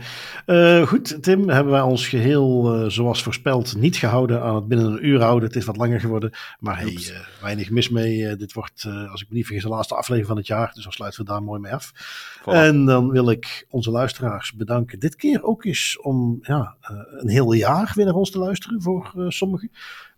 [0.86, 5.20] goed, Tim, hebben wij ons geheel zoals voorspeld niet gehouden aan het binnen een uur
[5.20, 5.48] houden.
[5.48, 6.98] Het is wat langer geworden, maar hey,
[7.40, 8.36] weinig mis mee.
[8.36, 10.92] dit wordt, als ik me niet vergis, de laatste aflevering van het jaar, dus dan
[10.92, 11.92] sluiten we daar mooi mee af.
[12.40, 12.44] Voilà.
[12.44, 14.98] En dan wil ik onze luisteraars bedanken.
[14.98, 16.76] Dit keer ook eens om ja,
[17.18, 19.70] een heel jaar weer naar ons te luisteren voor sommigen.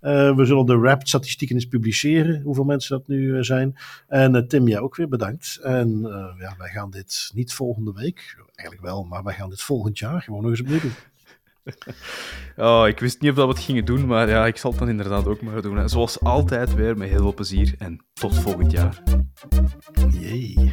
[0.04, 3.76] Uh, we zullen de rap-statistieken eens publiceren, hoeveel mensen dat nu uh, zijn.
[4.08, 5.58] En uh, Tim, jij ook weer bedankt.
[5.62, 6.00] En
[6.38, 10.22] ja, wij gaan dit niet volgende week, eigenlijk wel, maar wij gaan dit volgend jaar
[10.22, 10.92] gewoon nog eens opnieuw doen.
[12.56, 14.78] Oh, ik wist niet of dat we het gingen doen, maar ja, ik zal het
[14.78, 15.88] dan inderdaad ook maar doen.
[15.88, 19.02] Zoals altijd weer met heel veel plezier en tot volgend jaar.
[20.10, 20.70] Jee.